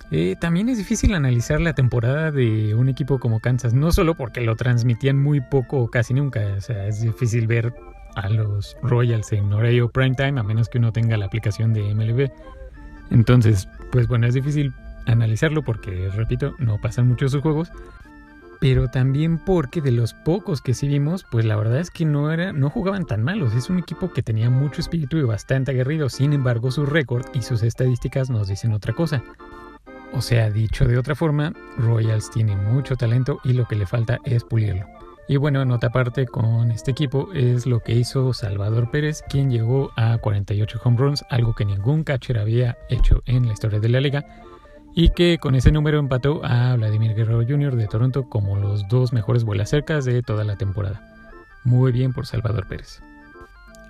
Eh, 0.10 0.36
también 0.39 0.69
es 0.69 0.77
difícil 0.77 1.13
analizar 1.13 1.60
la 1.60 1.73
temporada 1.73 2.32
de 2.32 2.73
un 2.73 2.88
equipo 2.88 3.19
como 3.19 3.41
Kansas, 3.41 3.73
no 3.73 3.91
solo 3.91 4.15
porque 4.15 4.41
lo 4.41 4.56
transmitían 4.56 5.21
muy 5.21 5.41
poco 5.41 5.80
o 5.80 5.89
casi 5.89 6.13
nunca, 6.13 6.39
o 6.58 6.62
sea, 6.62 6.88
es 6.88 7.01
difícil 7.01 7.45
ver 7.45 7.73
a 8.15 8.30
los 8.30 8.77
Royals 8.82 9.32
en 9.34 9.51
horario 9.51 9.89
primetime 9.89 10.39
a 10.39 10.43
menos 10.43 10.69
que 10.69 10.77
uno 10.77 10.91
tenga 10.93 11.17
la 11.17 11.25
aplicación 11.25 11.73
de 11.73 11.93
MLB. 11.93 12.32
Entonces, 13.12 13.67
pues 13.91 14.08
bueno, 14.08 14.27
es 14.27 14.34
difícil 14.34 14.73
analizarlo 15.06 15.62
porque, 15.62 16.10
repito, 16.10 16.56
no 16.58 16.80
pasan 16.80 17.08
muchos 17.08 17.32
sus 17.32 17.41
juegos, 17.41 17.71
pero 18.60 18.88
también 18.88 19.38
porque 19.38 19.82
de 19.82 19.91
los 19.91 20.13
pocos 20.13 20.62
que 20.62 20.74
sí 20.74 20.88
vimos, 20.88 21.26
pues 21.30 21.46
la 21.46 21.56
verdad 21.56 21.80
es 21.80 21.91
que 21.91 22.06
no, 22.06 22.32
era, 22.32 22.54
no 22.54 22.70
jugaban 22.70 23.06
tan 23.06 23.24
malos. 23.24 23.54
Es 23.54 23.70
un 23.70 23.80
equipo 23.80 24.12
que 24.12 24.24
tenía 24.24 24.50
mucho 24.50 24.82
espíritu 24.82 25.17
y 25.17 25.24
bastante 25.24 25.72
aguerrido. 25.72 26.10
Sin 26.10 26.34
embargo, 26.34 26.72
su 26.72 26.86
récord 26.86 27.26
y 27.34 27.41
sus 27.41 27.63
estadísticas 27.63 28.30
nos 28.30 28.48
dicen 28.48 28.74
otra 28.74 28.93
cosa. 28.93 29.24
O 30.13 30.22
sea, 30.22 30.50
dicho 30.50 30.86
de 30.86 30.98
otra 30.98 31.15
forma, 31.15 31.54
Royals 31.78 32.32
tiene 32.32 32.56
mucho 32.56 32.96
talento 32.96 33.39
y 33.43 33.54
lo 33.54 33.67
que 33.67 33.76
le 33.76 33.86
falta 33.86 34.20
es 34.24 34.43
pulirlo. 34.43 34.86
Y 35.28 35.36
bueno, 35.36 35.65
nota 35.65 35.88
aparte 35.88 36.26
con 36.26 36.72
este 36.72 36.91
equipo 36.91 37.34
es 37.34 37.65
lo 37.65 37.82
que 37.82 37.91
hizo 37.91 38.34
Salvador 38.34 38.89
Pérez, 38.89 39.24
quien 39.30 39.52
llegó 39.52 39.91
a 39.98 40.17
48 40.17 40.80
home 40.82 40.98
runs, 40.98 41.26
algo 41.30 41.54
que 41.54 41.65
ningún 41.65 42.06
catcher 42.06 42.39
había 42.39 42.78
hecho 42.89 43.22
en 43.26 43.46
la 43.46 43.54
historia 43.54 43.82
de 43.82 43.89
la 43.89 44.00
liga 44.00 44.26
y 44.97 45.10
que 45.10 45.38
con 45.38 45.53
ese 45.53 45.71
número 45.71 45.99
empató 45.99 46.43
a 46.43 46.75
Vladimir 46.75 47.13
Guerrero 47.13 47.45
Jr. 47.47 47.75
de 47.75 47.86
Toronto 47.86 48.27
como 48.27 48.57
los 48.57 48.88
dos 48.88 49.13
mejores 49.13 49.43
vuelas 49.43 49.69
cercas 49.69 50.05
de 50.05 50.23
toda 50.23 50.43
la 50.43 50.55
temporada. 50.55 51.03
Muy 51.63 51.91
bien 51.91 52.13
por 52.13 52.25
Salvador 52.25 52.67
Pérez. 52.67 53.03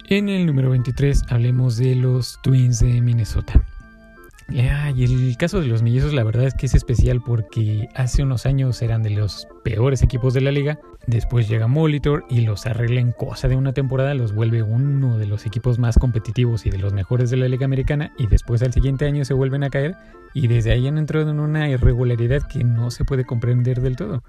En 0.09 0.27
el 0.27 0.45
número 0.45 0.69
23 0.69 1.23
hablemos 1.29 1.77
de 1.77 1.95
los 1.95 2.41
Twins 2.43 2.81
de 2.81 2.99
Minnesota. 2.99 3.53
y 4.49 5.03
el 5.05 5.37
caso 5.37 5.61
de 5.61 5.67
los 5.67 5.81
mellizos 5.81 6.13
la 6.13 6.25
verdad 6.25 6.43
es 6.43 6.55
que 6.55 6.65
es 6.65 6.75
especial 6.75 7.21
porque 7.25 7.87
hace 7.95 8.21
unos 8.21 8.45
años 8.45 8.81
eran 8.81 9.01
de 9.01 9.11
los 9.11 9.47
peores 9.63 10.03
equipos 10.03 10.33
de 10.33 10.41
la 10.41 10.51
liga. 10.51 10.77
Después 11.07 11.47
llega 11.47 11.67
Molitor 11.67 12.25
y 12.29 12.41
los 12.41 12.65
arregla 12.65 12.99
en 12.99 13.13
cosa 13.13 13.47
de 13.47 13.55
una 13.55 13.71
temporada, 13.71 14.13
los 14.13 14.35
vuelve 14.35 14.61
uno 14.61 15.17
de 15.17 15.25
los 15.25 15.45
equipos 15.45 15.79
más 15.79 15.97
competitivos 15.97 16.65
y 16.65 16.69
de 16.69 16.79
los 16.79 16.91
mejores 16.91 17.29
de 17.29 17.37
la 17.37 17.47
liga 17.47 17.63
americana 17.63 18.11
y 18.17 18.27
después 18.27 18.61
al 18.61 18.73
siguiente 18.73 19.05
año 19.05 19.23
se 19.23 19.33
vuelven 19.33 19.63
a 19.63 19.69
caer 19.69 19.95
y 20.33 20.47
desde 20.47 20.73
ahí 20.73 20.85
han 20.85 20.97
entrado 20.97 21.31
en 21.31 21.39
una 21.39 21.69
irregularidad 21.69 22.43
que 22.43 22.65
no 22.65 22.91
se 22.91 23.05
puede 23.05 23.23
comprender 23.23 23.79
del 23.79 23.95
todo. 23.95 24.21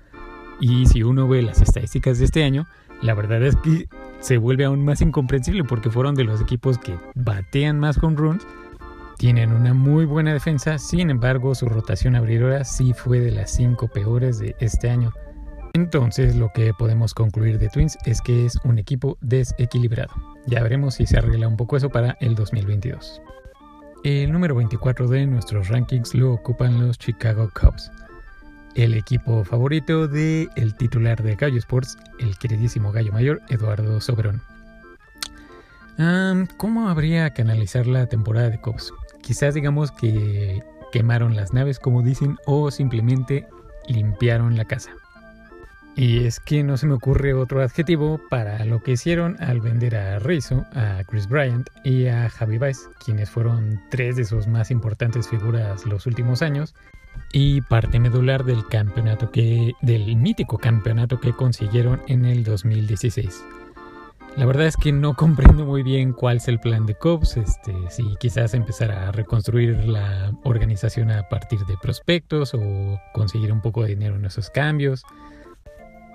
Y 0.60 0.86
si 0.86 1.02
uno 1.02 1.26
ve 1.26 1.42
las 1.42 1.60
estadísticas 1.60 2.20
de 2.20 2.26
este 2.26 2.44
año, 2.44 2.68
la 3.02 3.14
verdad 3.14 3.42
es 3.42 3.56
que 3.56 3.88
se 4.20 4.36
vuelve 4.36 4.64
aún 4.64 4.84
más 4.84 5.00
incomprensible 5.00 5.64
porque 5.64 5.90
fueron 5.90 6.14
de 6.14 6.22
los 6.22 6.40
equipos 6.40 6.78
que 6.78 6.94
batean 7.16 7.80
más 7.80 7.98
con 7.98 8.16
runs, 8.16 8.46
tienen 9.16 9.50
una 9.50 9.74
muy 9.74 10.04
buena 10.04 10.32
defensa, 10.32 10.78
sin 10.78 11.10
embargo 11.10 11.56
su 11.56 11.66
rotación 11.68 12.14
abridora 12.14 12.62
sí 12.62 12.92
fue 12.92 13.18
de 13.18 13.32
las 13.32 13.50
5 13.50 13.88
peores 13.88 14.38
de 14.38 14.54
este 14.60 14.90
año. 14.90 15.12
Entonces 15.78 16.34
lo 16.34 16.50
que 16.52 16.72
podemos 16.76 17.14
concluir 17.14 17.58
de 17.58 17.68
Twins 17.68 17.96
es 18.04 18.20
que 18.20 18.46
es 18.46 18.56
un 18.64 18.78
equipo 18.78 19.16
desequilibrado. 19.20 20.12
Ya 20.46 20.62
veremos 20.62 20.94
si 20.94 21.06
se 21.06 21.18
arregla 21.18 21.46
un 21.46 21.56
poco 21.56 21.76
eso 21.76 21.88
para 21.88 22.16
el 22.20 22.34
2022. 22.34 23.22
El 24.02 24.32
número 24.32 24.56
24 24.56 25.06
de 25.06 25.26
nuestros 25.26 25.68
rankings 25.68 26.14
lo 26.14 26.32
ocupan 26.32 26.84
los 26.84 26.98
Chicago 26.98 27.48
Cubs 27.54 27.90
el 28.74 28.94
equipo 28.94 29.44
favorito 29.44 30.06
del 30.06 30.50
el 30.54 30.74
titular 30.76 31.22
de 31.22 31.34
Gallo 31.34 31.58
Sports, 31.58 31.98
el 32.20 32.38
queridísimo 32.38 32.92
Gallo 32.92 33.12
Mayor, 33.12 33.42
Eduardo 33.48 34.00
Soberón. 34.00 34.40
¿Cómo 36.56 36.88
habría 36.88 37.30
que 37.30 37.42
analizar 37.42 37.88
la 37.88 38.06
temporada 38.06 38.50
de 38.50 38.60
Cubs? 38.60 38.92
Quizás 39.20 39.54
digamos 39.54 39.90
que 39.90 40.62
quemaron 40.92 41.34
las 41.34 41.52
naves, 41.52 41.80
como 41.80 42.02
dicen, 42.02 42.36
o 42.46 42.70
simplemente 42.70 43.48
limpiaron 43.88 44.56
la 44.56 44.64
casa. 44.64 44.92
Y 45.98 46.26
es 46.26 46.38
que 46.38 46.62
no 46.62 46.76
se 46.76 46.86
me 46.86 46.94
ocurre 46.94 47.34
otro 47.34 47.60
adjetivo 47.60 48.20
para 48.30 48.64
lo 48.64 48.80
que 48.84 48.92
hicieron 48.92 49.36
al 49.40 49.60
vender 49.60 49.96
a 49.96 50.20
Rizzo, 50.20 50.64
a 50.72 51.02
Chris 51.04 51.28
Bryant 51.28 51.68
y 51.82 52.06
a 52.06 52.30
Javi 52.30 52.56
Baez, 52.56 52.88
quienes 53.04 53.28
fueron 53.28 53.80
tres 53.90 54.14
de 54.14 54.24
sus 54.24 54.46
más 54.46 54.70
importantes 54.70 55.26
figuras 55.26 55.84
los 55.86 56.06
últimos 56.06 56.40
años 56.40 56.76
y 57.32 57.62
parte 57.62 57.98
medular 57.98 58.44
del 58.44 58.62
del 59.82 60.16
mítico 60.16 60.56
campeonato 60.56 61.18
que 61.18 61.32
consiguieron 61.32 62.00
en 62.06 62.26
el 62.26 62.44
2016. 62.44 63.42
La 64.36 64.46
verdad 64.46 64.68
es 64.68 64.76
que 64.76 64.92
no 64.92 65.14
comprendo 65.16 65.64
muy 65.64 65.82
bien 65.82 66.12
cuál 66.12 66.36
es 66.36 66.46
el 66.46 66.60
plan 66.60 66.86
de 66.86 66.94
Cubs, 66.94 67.36
este, 67.36 67.74
si 67.90 68.04
quizás 68.20 68.54
empezar 68.54 68.92
a 68.92 69.10
reconstruir 69.10 69.76
la 69.84 70.30
organización 70.44 71.10
a 71.10 71.28
partir 71.28 71.58
de 71.66 71.76
prospectos 71.82 72.54
o 72.54 73.00
conseguir 73.12 73.50
un 73.50 73.60
poco 73.60 73.82
de 73.82 73.88
dinero 73.88 74.14
en 74.14 74.26
esos 74.26 74.48
cambios. 74.48 75.02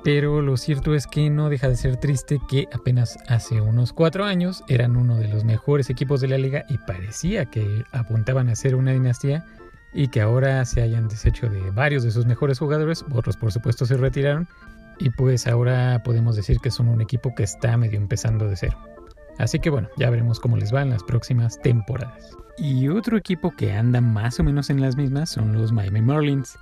Pero 0.04 0.42
lo 0.42 0.58
cierto 0.58 0.94
es 0.94 1.08
que 1.08 1.30
no 1.30 1.50
deja 1.50 1.70
de 1.70 1.78
ser 1.78 1.96
triste 1.96 2.40
que 2.50 2.68
apenas 2.74 3.18
hace 3.28 3.62
unos 3.62 3.94
cuatro 3.94 4.26
años 4.26 4.64
eran 4.68 4.98
uno 4.98 5.18
de 5.18 5.30
los 5.30 5.46
mejores 5.46 5.90
equipos 5.90 6.20
de 6.20 6.28
la 6.28 6.38
liga 6.38 6.66
y 6.68 6.78
parecía 6.78 7.46
que 7.46 7.84
apuntaban 7.94 8.50
a 8.50 8.56
ser 8.56 8.76
una 8.76 8.92
dinastía 8.92 9.46
y 9.94 10.10
que 10.10 10.20
ahora 10.20 10.66
se 10.66 10.82
hayan 10.82 11.08
deshecho 11.08 11.48
de 11.48 11.72
varios 11.72 12.04
de 12.04 12.12
sus 12.12 12.26
mejores 12.26 12.60
jugadores, 12.60 13.06
otros 13.14 13.38
por 13.38 13.54
supuesto 13.54 13.86
se 13.86 13.96
retiraron 13.96 14.48
y 15.00 15.10
pues 15.10 15.48
ahora 15.48 16.02
podemos 16.04 16.36
decir 16.36 16.60
que 16.60 16.72
son 16.72 16.90
un 16.90 17.02
equipo 17.02 17.34
que 17.34 17.44
está 17.44 17.78
medio 17.78 17.98
empezando 17.98 18.48
de 18.48 18.58
cero. 18.58 18.78
Así 19.38 19.60
que 19.60 19.70
bueno, 19.70 19.88
ya 19.98 20.10
veremos 20.10 20.40
cómo 20.40 20.58
les 20.58 20.74
va 20.74 20.82
en 20.82 20.90
las 20.90 21.04
próximas 21.04 21.60
temporadas. 21.62 22.36
Y 22.58 22.90
otro 22.90 23.18
equipo 23.18 23.52
que 23.56 23.74
anda 23.74 24.02
más 24.02 24.40
o 24.40 24.44
menos 24.44 24.70
en 24.70 24.82
las 24.82 24.96
mismas 24.96 25.30
son 25.30 25.54
los 25.54 25.72
Miami 25.72 26.02
Marlins, 26.02 26.58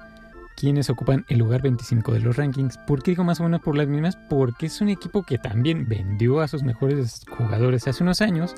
quienes 0.62 0.92
ocupan 0.92 1.26
el 1.28 1.40
lugar 1.40 1.64
25 1.64 2.14
de 2.14 2.20
los 2.20 2.38
rankings. 2.38 2.78
¿Por 2.86 3.02
qué 3.02 3.12
digo 3.12 3.24
más 3.24 3.40
o 3.40 3.44
menos 3.44 3.62
por 3.62 3.76
las 3.76 3.88
mismas? 3.88 4.16
Porque 4.30 4.68
es 4.68 4.80
un 4.80 4.90
equipo 4.90 5.24
que 5.24 5.40
también 5.40 5.90
vendió 5.90 6.40
a 6.40 6.48
sus 6.48 6.62
mejores 6.62 7.26
jugadores 7.36 7.88
hace 7.88 8.04
unos 8.04 8.22
años, 8.22 8.54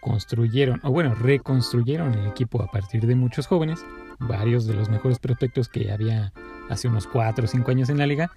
construyeron, 0.00 0.80
o 0.82 0.90
bueno, 0.90 1.14
reconstruyeron 1.14 2.14
el 2.14 2.26
equipo 2.26 2.62
a 2.62 2.68
partir 2.68 3.06
de 3.06 3.16
muchos 3.16 3.46
jóvenes 3.46 3.84
varios 4.18 4.66
de 4.66 4.72
los 4.72 4.88
mejores 4.88 5.18
prospectos 5.18 5.68
que 5.68 5.92
había 5.92 6.32
hace 6.70 6.88
unos 6.88 7.06
4 7.06 7.44
o 7.44 7.46
5 7.46 7.70
años 7.70 7.90
en 7.90 7.98
la 7.98 8.06
liga. 8.06 8.30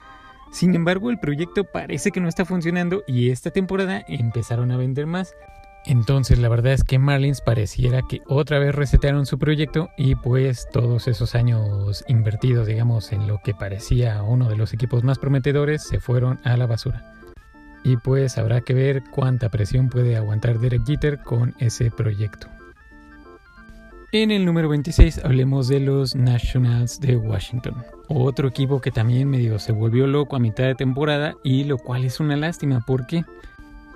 Sin 0.51 0.75
embargo, 0.75 1.09
el 1.09 1.17
proyecto 1.17 1.63
parece 1.63 2.11
que 2.11 2.19
no 2.19 2.27
está 2.27 2.43
funcionando 2.43 3.05
y 3.07 3.29
esta 3.29 3.49
temporada 3.49 4.03
empezaron 4.09 4.73
a 4.73 4.77
vender 4.77 5.05
más. 5.05 5.35
Entonces 5.87 6.39
la 6.39 6.49
verdad 6.49 6.73
es 6.73 6.83
que 6.83 6.97
Marlins 6.97 7.41
pareciera 7.41 8.01
que 8.01 8.21
otra 8.27 8.57
vez 8.57 8.73
recetaron 8.73 9.25
su 9.25 9.37
proyecto 9.37 9.89
y 9.97 10.15
pues 10.15 10.67
todos 10.71 11.07
esos 11.07 11.35
años 11.35 12.03
invertidos 12.07 12.65
digamos 12.65 13.11
en 13.11 13.27
lo 13.27 13.39
que 13.43 13.53
parecía 13.53 14.23
uno 14.23 14.49
de 14.49 14.57
los 14.57 14.73
equipos 14.73 15.03
más 15.03 15.19
prometedores 15.19 15.83
se 15.83 15.99
fueron 15.99 16.39
a 16.43 16.57
la 16.57 16.65
basura. 16.65 17.13
Y 17.83 17.97
pues 17.97 18.39
habrá 18.39 18.61
que 18.61 18.73
ver 18.73 19.03
cuánta 19.11 19.49
presión 19.49 19.89
puede 19.89 20.15
aguantar 20.15 20.59
Derek 20.59 20.85
Jeter 20.87 21.19
con 21.19 21.53
ese 21.59 21.91
proyecto. 21.91 22.47
En 24.11 24.31
el 24.31 24.45
número 24.45 24.69
26 24.69 25.23
hablemos 25.23 25.67
de 25.67 25.81
los 25.81 26.15
Nationals 26.15 26.99
de 26.99 27.17
Washington. 27.17 27.75
Otro 28.07 28.47
equipo 28.47 28.81
que 28.81 28.89
también 28.89 29.29
medio 29.29 29.59
se 29.59 29.71
volvió 29.71 30.07
loco 30.07 30.35
a 30.35 30.39
mitad 30.39 30.63
de 30.63 30.73
temporada 30.73 31.35
y 31.43 31.65
lo 31.65 31.77
cual 31.77 32.05
es 32.05 32.19
una 32.19 32.37
lástima. 32.37 32.81
¿Por 32.87 33.05
qué? 33.05 33.23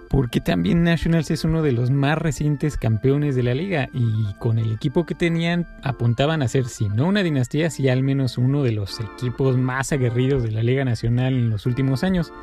Porque 0.09 0.41
también 0.41 0.83
Nationals 0.83 1.29
es 1.29 1.43
uno 1.43 1.61
de 1.61 1.71
los 1.71 1.91
más 1.91 2.17
recientes 2.17 2.77
campeones 2.77 3.35
de 3.35 3.43
la 3.43 3.53
liga 3.53 3.89
y 3.93 4.33
con 4.39 4.57
el 4.57 4.71
equipo 4.71 5.05
que 5.05 5.13
tenían 5.13 5.67
apuntaban 5.83 6.41
a 6.41 6.47
ser 6.47 6.65
si 6.65 6.89
no 6.89 7.07
una 7.07 7.21
dinastía, 7.21 7.69
si 7.69 7.89
al 7.89 8.01
menos 8.01 8.39
uno 8.39 8.63
de 8.63 8.71
los 8.71 8.99
equipos 8.99 9.55
más 9.55 9.91
aguerridos 9.91 10.41
de 10.41 10.51
la 10.51 10.63
liga 10.63 10.83
nacional 10.83 11.33
en 11.33 11.51
los 11.51 11.67
últimos 11.67 12.03
años. 12.03 12.33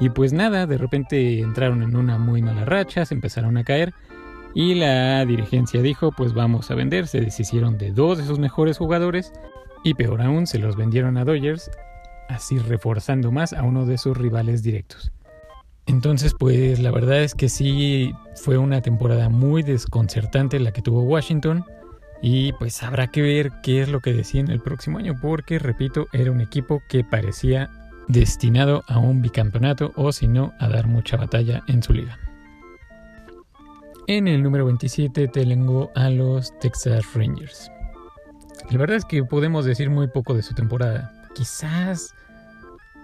Y 0.00 0.08
pues 0.08 0.32
nada, 0.32 0.66
de 0.66 0.78
repente 0.78 1.40
entraron 1.40 1.82
en 1.82 1.96
una 1.96 2.16
muy 2.16 2.40
mala 2.40 2.64
racha, 2.64 3.04
se 3.04 3.14
empezaron 3.14 3.58
a 3.58 3.64
caer 3.64 3.92
y 4.54 4.74
la 4.74 5.24
dirigencia 5.26 5.82
dijo, 5.82 6.12
pues 6.12 6.32
vamos 6.32 6.70
a 6.70 6.74
vender, 6.74 7.06
se 7.06 7.20
deshicieron 7.20 7.76
de 7.76 7.92
dos 7.92 8.18
de 8.18 8.24
sus 8.24 8.38
mejores 8.38 8.78
jugadores 8.78 9.32
y 9.84 9.94
peor 9.94 10.22
aún 10.22 10.46
se 10.46 10.58
los 10.58 10.76
vendieron 10.76 11.18
a 11.18 11.24
Dodgers, 11.24 11.70
así 12.28 12.58
reforzando 12.58 13.32
más 13.32 13.52
a 13.52 13.62
uno 13.62 13.84
de 13.84 13.98
sus 13.98 14.16
rivales 14.16 14.62
directos. 14.62 15.12
Entonces, 15.86 16.34
pues 16.38 16.78
la 16.78 16.90
verdad 16.90 17.22
es 17.22 17.34
que 17.34 17.48
sí 17.48 18.12
fue 18.36 18.56
una 18.56 18.80
temporada 18.82 19.28
muy 19.28 19.62
desconcertante 19.62 20.60
la 20.60 20.72
que 20.72 20.82
tuvo 20.82 21.02
Washington 21.02 21.64
y 22.22 22.52
pues 22.52 22.82
habrá 22.82 23.08
que 23.08 23.20
ver 23.20 23.50
qué 23.62 23.82
es 23.82 23.88
lo 23.88 24.00
que 24.00 24.12
decían 24.12 24.50
el 24.50 24.60
próximo 24.60 24.98
año 24.98 25.14
porque, 25.20 25.58
repito, 25.58 26.06
era 26.12 26.30
un 26.30 26.40
equipo 26.40 26.82
que 26.88 27.02
parecía 27.02 27.68
destinado 28.06 28.84
a 28.86 28.98
un 28.98 29.22
bicampeonato 29.22 29.92
o 29.96 30.12
si 30.12 30.28
no 30.28 30.52
a 30.60 30.68
dar 30.68 30.86
mucha 30.86 31.16
batalla 31.16 31.62
en 31.66 31.82
su 31.82 31.92
liga. 31.92 32.18
En 34.06 34.28
el 34.28 34.42
número 34.42 34.64
27 34.66 35.28
tengo 35.28 35.90
a 35.94 36.10
los 36.10 36.56
Texas 36.60 37.04
Rangers. 37.14 37.70
La 38.70 38.78
verdad 38.78 38.96
es 38.96 39.04
que 39.04 39.24
podemos 39.24 39.64
decir 39.64 39.90
muy 39.90 40.08
poco 40.08 40.34
de 40.34 40.42
su 40.42 40.54
temporada. 40.54 41.12
Quizás 41.34 42.14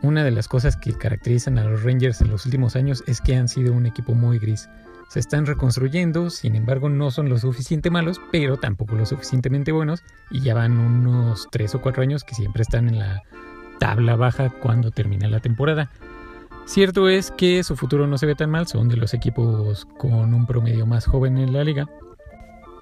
una 0.03 0.25
de 0.25 0.31
las 0.31 0.49
cosas 0.49 0.77
que 0.77 0.93
caracterizan 0.93 1.59
a 1.59 1.65
los 1.65 1.83
Rangers 1.83 2.21
en 2.21 2.31
los 2.31 2.45
últimos 2.45 2.77
años 2.77 3.03
es 3.07 3.21
que 3.21 3.37
han 3.37 3.49
sido 3.49 3.73
un 3.73 3.87
equipo 3.87 4.15
muy 4.15 4.39
gris. 4.39 4.69
Se 5.09 5.21
están 5.21 5.47
reconstruyendo, 5.47 6.31
sin 6.31 6.55
embargo 6.55 6.89
no 6.89 7.11
son 7.11 7.29
lo 7.29 7.39
suficiente 7.39 7.91
malos, 7.91 8.21
pero 8.31 8.59
tampoco 8.59 8.95
lo 8.95 9.07
suficientemente 9.07 9.73
buenos 9.73 10.03
y 10.31 10.41
ya 10.41 10.55
van 10.55 10.79
unos 10.79 11.49
3 11.51 11.77
o 11.77 11.81
4 11.81 12.03
años 12.03 12.25
que 12.25 12.35
siempre 12.35 12.63
están 12.63 12.89
en 12.89 12.99
la 12.99 13.23
tabla 13.81 14.17
baja 14.17 14.51
cuando 14.51 14.91
termina 14.91 15.29
la 15.29 15.41
temporada. 15.41 15.91
Cierto 16.67 17.09
es 17.09 17.31
que 17.31 17.65
su 17.65 17.77
futuro 17.77 18.07
no 18.07 18.19
se 18.19 18.27
ve 18.27 18.35
tan 18.35 18.51
mal, 18.51 18.67
son 18.67 18.89
de 18.89 18.97
los 18.97 19.15
equipos 19.15 19.87
con 19.97 20.35
un 20.35 20.47
promedio 20.47 20.85
más 20.85 21.07
joven 21.07 21.39
en 21.39 21.55
la 21.55 21.65
liga, 21.65 21.89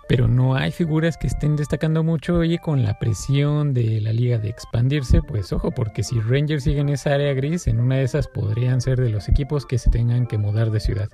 pero 0.09 0.29
no 0.29 0.55
hay 0.55 0.71
figuras 0.71 1.17
que 1.17 1.27
estén 1.27 1.57
destacando 1.57 2.03
mucho 2.03 2.45
y 2.45 2.59
con 2.59 2.83
la 2.83 2.99
presión 2.99 3.75
de 3.75 4.01
la 4.01 4.13
liga 4.13 4.39
de 4.39 4.49
expandirse, 4.49 5.21
pues 5.23 5.53
ojo, 5.53 5.73
porque 5.73 6.03
si 6.03 6.21
Rangers 6.21 6.65
sigue 6.65 6.81
en 6.81 6.91
esa 6.91 7.15
área 7.15 7.35
gris, 7.35 7.67
en 7.67 7.81
una 7.81 7.97
de 7.97 8.05
esas 8.05 8.29
podrían 8.29 8.81
ser 8.81 9.01
de 9.01 9.11
los 9.11 9.29
equipos 9.29 9.67
que 9.67 9.79
se 9.79 9.91
tengan 9.91 10.27
que 10.27 10.39
mudar 10.39 10.71
de 10.71 10.81
ciudad. 10.81 11.09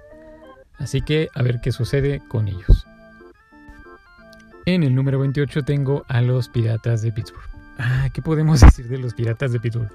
Así 0.78 1.00
que 1.00 1.28
a 1.34 1.42
ver 1.42 1.60
qué 1.60 1.72
sucede 1.72 2.20
con 2.28 2.48
ellos. 2.48 2.86
En 4.66 4.82
el 4.82 4.94
número 4.94 5.18
28 5.18 5.62
tengo 5.62 6.04
a 6.08 6.20
los 6.20 6.48
Piratas 6.48 7.02
de 7.02 7.12
Pittsburgh. 7.12 7.48
Ah, 7.78 8.08
¿qué 8.12 8.22
podemos 8.22 8.60
decir 8.62 8.88
de 8.88 8.98
los 8.98 9.14
Piratas 9.14 9.52
de 9.52 9.60
Pittsburgh? 9.60 9.90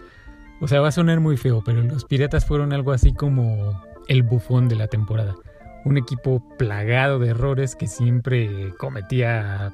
O 0.59 0.67
sea, 0.67 0.81
va 0.81 0.87
a 0.87 0.91
sonar 0.91 1.19
muy 1.19 1.37
feo, 1.37 1.63
pero 1.63 1.83
los 1.83 2.03
Piratas 2.05 2.45
fueron 2.45 2.73
algo 2.73 2.91
así 2.91 3.13
como 3.13 3.83
el 4.07 4.23
bufón 4.23 4.67
de 4.67 4.75
la 4.75 4.87
temporada. 4.87 5.35
Un 5.87 5.97
equipo 5.97 6.43
plagado 6.57 7.17
de 7.17 7.29
errores 7.29 7.77
que 7.77 7.87
siempre 7.87 8.73
cometía 8.77 9.71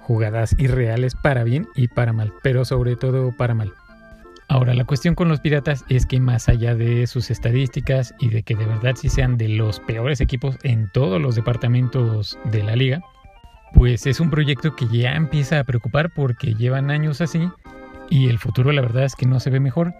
jugadas 0.00 0.54
irreales 0.58 1.14
para 1.14 1.44
bien 1.44 1.68
y 1.74 1.88
para 1.88 2.14
mal, 2.14 2.32
pero 2.42 2.64
sobre 2.64 2.96
todo 2.96 3.36
para 3.36 3.52
mal. 3.52 3.70
Ahora, 4.48 4.72
la 4.72 4.86
cuestión 4.86 5.14
con 5.14 5.28
los 5.28 5.40
Piratas 5.40 5.84
es 5.90 6.06
que 6.06 6.20
más 6.20 6.48
allá 6.48 6.74
de 6.74 7.06
sus 7.06 7.30
estadísticas 7.30 8.14
y 8.18 8.30
de 8.30 8.42
que 8.42 8.56
de 8.56 8.64
verdad 8.64 8.94
sí 8.96 9.10
sean 9.10 9.36
de 9.36 9.50
los 9.50 9.78
peores 9.80 10.22
equipos 10.22 10.56
en 10.62 10.90
todos 10.90 11.20
los 11.20 11.34
departamentos 11.34 12.38
de 12.44 12.62
la 12.62 12.74
liga, 12.74 13.02
pues 13.74 14.06
es 14.06 14.20
un 14.20 14.30
proyecto 14.30 14.74
que 14.74 14.88
ya 14.88 15.12
empieza 15.16 15.60
a 15.60 15.64
preocupar 15.64 16.14
porque 16.14 16.54
llevan 16.54 16.90
años 16.90 17.20
así 17.20 17.46
y 18.08 18.30
el 18.30 18.38
futuro 18.38 18.72
la 18.72 18.80
verdad 18.80 19.04
es 19.04 19.16
que 19.16 19.26
no 19.26 19.38
se 19.38 19.50
ve 19.50 19.60
mejor. 19.60 19.92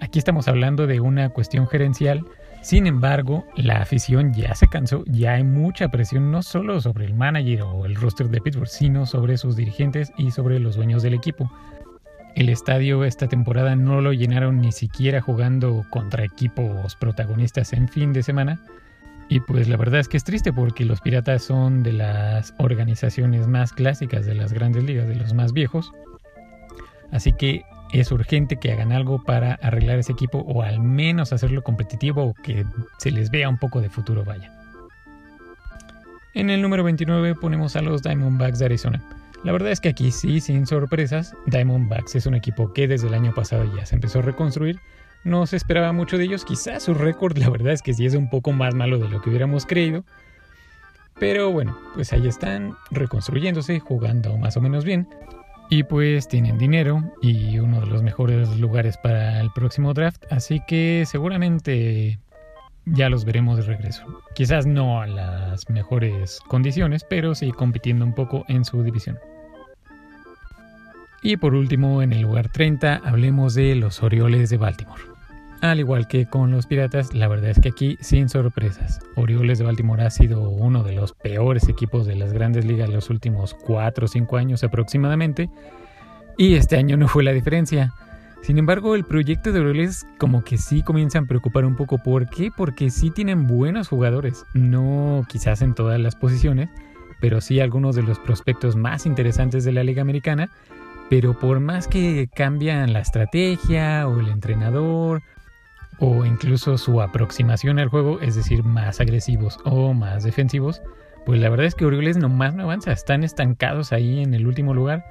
Aquí 0.00 0.20
estamos 0.20 0.46
hablando 0.46 0.86
de 0.86 1.00
una 1.00 1.30
cuestión 1.30 1.66
gerencial, 1.66 2.24
sin 2.62 2.86
embargo, 2.86 3.44
la 3.56 3.82
afición 3.82 4.32
ya 4.32 4.54
se 4.54 4.68
cansó, 4.68 5.02
ya 5.06 5.32
hay 5.32 5.42
mucha 5.42 5.88
presión 5.88 6.30
no 6.30 6.44
solo 6.44 6.80
sobre 6.80 7.04
el 7.06 7.14
manager 7.14 7.62
o 7.62 7.86
el 7.86 7.96
roster 7.96 8.28
de 8.28 8.40
Pittsburgh, 8.40 8.68
sino 8.68 9.04
sobre 9.04 9.36
sus 9.36 9.56
dirigentes 9.56 10.12
y 10.16 10.30
sobre 10.30 10.60
los 10.60 10.76
dueños 10.76 11.02
del 11.02 11.14
equipo. 11.14 11.50
El 12.36 12.48
estadio 12.48 13.04
esta 13.04 13.26
temporada 13.26 13.74
no 13.74 14.00
lo 14.00 14.12
llenaron 14.12 14.60
ni 14.60 14.70
siquiera 14.70 15.20
jugando 15.20 15.84
contra 15.90 16.24
equipos 16.24 16.94
protagonistas 16.94 17.72
en 17.72 17.88
fin 17.88 18.12
de 18.12 18.22
semana. 18.22 18.60
Y 19.28 19.40
pues 19.40 19.68
la 19.68 19.76
verdad 19.76 19.98
es 19.98 20.08
que 20.08 20.16
es 20.16 20.24
triste 20.24 20.52
porque 20.52 20.84
los 20.84 21.00
Piratas 21.00 21.42
son 21.42 21.82
de 21.82 21.92
las 21.92 22.54
organizaciones 22.58 23.48
más 23.48 23.72
clásicas 23.72 24.24
de 24.24 24.34
las 24.34 24.52
grandes 24.52 24.84
ligas, 24.84 25.08
de 25.08 25.16
los 25.16 25.34
más 25.34 25.52
viejos. 25.52 25.92
Así 27.10 27.32
que 27.32 27.64
es 27.92 28.10
urgente 28.10 28.56
que 28.56 28.72
hagan 28.72 28.92
algo 28.92 29.22
para 29.22 29.54
arreglar 29.54 29.98
ese 29.98 30.12
equipo 30.12 30.38
o 30.38 30.62
al 30.62 30.80
menos 30.80 31.32
hacerlo 31.32 31.62
competitivo 31.62 32.24
o 32.24 32.34
que 32.34 32.64
se 32.98 33.10
les 33.10 33.30
vea 33.30 33.48
un 33.48 33.58
poco 33.58 33.80
de 33.80 33.90
futuro 33.90 34.24
vaya. 34.24 34.50
En 36.34 36.48
el 36.48 36.62
número 36.62 36.82
29 36.82 37.34
ponemos 37.34 37.76
a 37.76 37.82
los 37.82 38.02
Diamondbacks 38.02 38.58
de 38.58 38.64
Arizona. 38.64 39.02
La 39.44 39.52
verdad 39.52 39.72
es 39.72 39.80
que 39.80 39.90
aquí 39.90 40.10
sí, 40.12 40.40
sin 40.40 40.66
sorpresas, 40.66 41.34
Diamondbacks 41.46 42.14
es 42.14 42.26
un 42.26 42.34
equipo 42.34 42.72
que 42.72 42.88
desde 42.88 43.08
el 43.08 43.14
año 43.14 43.34
pasado 43.34 43.64
ya 43.76 43.84
se 43.84 43.96
empezó 43.96 44.20
a 44.20 44.22
reconstruir. 44.22 44.80
No 45.24 45.46
se 45.46 45.56
esperaba 45.56 45.92
mucho 45.92 46.16
de 46.16 46.24
ellos, 46.24 46.44
quizás 46.44 46.84
su 46.84 46.94
récord 46.94 47.36
la 47.36 47.50
verdad 47.50 47.72
es 47.72 47.82
que 47.82 47.92
sí 47.92 48.06
es 48.06 48.14
un 48.14 48.30
poco 48.30 48.52
más 48.52 48.74
malo 48.74 48.98
de 48.98 49.08
lo 49.08 49.20
que 49.20 49.28
hubiéramos 49.28 49.66
creído. 49.66 50.04
Pero 51.18 51.50
bueno, 51.50 51.76
pues 51.94 52.12
ahí 52.12 52.26
están 52.26 52.74
reconstruyéndose, 52.90 53.78
jugando 53.80 54.36
más 54.38 54.56
o 54.56 54.60
menos 54.60 54.84
bien. 54.84 55.06
Y 55.72 55.84
pues 55.84 56.28
tienen 56.28 56.58
dinero 56.58 57.02
y 57.22 57.58
uno 57.58 57.80
de 57.80 57.86
los 57.86 58.02
mejores 58.02 58.60
lugares 58.60 58.98
para 58.98 59.40
el 59.40 59.50
próximo 59.52 59.94
draft, 59.94 60.22
así 60.30 60.60
que 60.68 61.04
seguramente 61.06 62.18
ya 62.84 63.08
los 63.08 63.24
veremos 63.24 63.56
de 63.56 63.62
regreso. 63.62 64.04
Quizás 64.34 64.66
no 64.66 65.00
a 65.00 65.06
las 65.06 65.70
mejores 65.70 66.40
condiciones, 66.46 67.06
pero 67.08 67.34
sí 67.34 67.52
compitiendo 67.52 68.04
un 68.04 68.14
poco 68.14 68.44
en 68.48 68.66
su 68.66 68.82
división. 68.82 69.18
Y 71.22 71.38
por 71.38 71.54
último, 71.54 72.02
en 72.02 72.12
el 72.12 72.20
lugar 72.20 72.50
30, 72.50 72.96
hablemos 73.02 73.54
de 73.54 73.74
los 73.74 74.02
Orioles 74.02 74.50
de 74.50 74.58
Baltimore. 74.58 75.11
Al 75.62 75.78
igual 75.78 76.08
que 76.08 76.26
con 76.26 76.50
los 76.50 76.66
Piratas, 76.66 77.14
la 77.14 77.28
verdad 77.28 77.50
es 77.50 77.60
que 77.60 77.68
aquí 77.68 77.96
sin 78.00 78.28
sorpresas. 78.28 78.98
Orioles 79.14 79.60
de 79.60 79.64
Baltimore 79.64 80.02
ha 80.02 80.10
sido 80.10 80.50
uno 80.50 80.82
de 80.82 80.90
los 80.90 81.12
peores 81.12 81.68
equipos 81.68 82.04
de 82.04 82.16
las 82.16 82.32
grandes 82.32 82.64
ligas 82.64 82.90
los 82.90 83.10
últimos 83.10 83.54
4 83.54 84.04
o 84.04 84.08
5 84.08 84.36
años 84.36 84.64
aproximadamente. 84.64 85.50
Y 86.36 86.56
este 86.56 86.76
año 86.76 86.96
no 86.96 87.06
fue 87.06 87.22
la 87.22 87.30
diferencia. 87.30 87.94
Sin 88.42 88.58
embargo, 88.58 88.96
el 88.96 89.04
proyecto 89.04 89.52
de 89.52 89.60
Orioles 89.60 90.04
como 90.18 90.42
que 90.42 90.58
sí 90.58 90.82
comienzan 90.82 91.24
a 91.24 91.28
preocupar 91.28 91.64
un 91.64 91.76
poco. 91.76 91.98
¿Por 91.98 92.28
qué? 92.28 92.50
Porque 92.50 92.90
sí 92.90 93.10
tienen 93.10 93.46
buenos 93.46 93.86
jugadores. 93.86 94.44
No 94.54 95.24
quizás 95.28 95.62
en 95.62 95.74
todas 95.74 96.00
las 96.00 96.16
posiciones, 96.16 96.70
pero 97.20 97.40
sí 97.40 97.60
algunos 97.60 97.94
de 97.94 98.02
los 98.02 98.18
prospectos 98.18 98.74
más 98.74 99.06
interesantes 99.06 99.62
de 99.62 99.70
la 99.70 99.84
Liga 99.84 100.02
Americana. 100.02 100.50
Pero 101.08 101.38
por 101.38 101.60
más 101.60 101.86
que 101.86 102.28
cambian 102.34 102.92
la 102.92 102.98
estrategia 102.98 104.08
o 104.08 104.18
el 104.18 104.26
entrenador 104.26 105.22
o 106.04 106.26
incluso 106.26 106.76
su 106.78 107.00
aproximación 107.00 107.78
al 107.78 107.88
juego, 107.88 108.20
es 108.20 108.34
decir, 108.34 108.64
más 108.64 109.00
agresivos 109.00 109.58
o 109.64 109.94
más 109.94 110.24
defensivos, 110.24 110.82
pues 111.24 111.40
la 111.40 111.48
verdad 111.48 111.66
es 111.66 111.76
que 111.76 111.86
Orioles 111.86 112.16
nomás 112.16 112.56
no 112.56 112.64
avanza, 112.64 112.90
están 112.90 113.22
estancados 113.22 113.92
ahí 113.92 114.20
en 114.20 114.34
el 114.34 114.48
último 114.48 114.74
lugar 114.74 115.04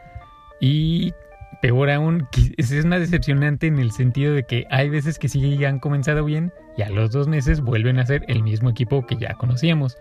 y 0.60 1.13
peor 1.62 1.89
aún, 1.91 2.27
es 2.58 2.86
más 2.86 2.99
decepcionante 2.99 3.67
en 3.67 3.80
el 3.80 3.91
sentido 3.91 4.34
de 4.34 4.43
que 4.43 4.67
hay 4.69 4.89
veces 4.89 5.17
que 5.17 5.30
sí 5.30 5.63
han 5.63 5.80
comenzado 5.80 6.25
bien 6.25 6.51
y 6.75 6.82
a 6.82 6.89
los 6.89 7.12
dos 7.12 7.30
meses 7.30 7.62
vuelven 7.62 7.97
a 7.97 8.06
ser 8.06 8.25
el 8.27 8.43
mismo 8.43 8.69
equipo 8.69 9.06
que 9.06 9.15
ya 9.15 9.34
conocíamos. 9.36 9.95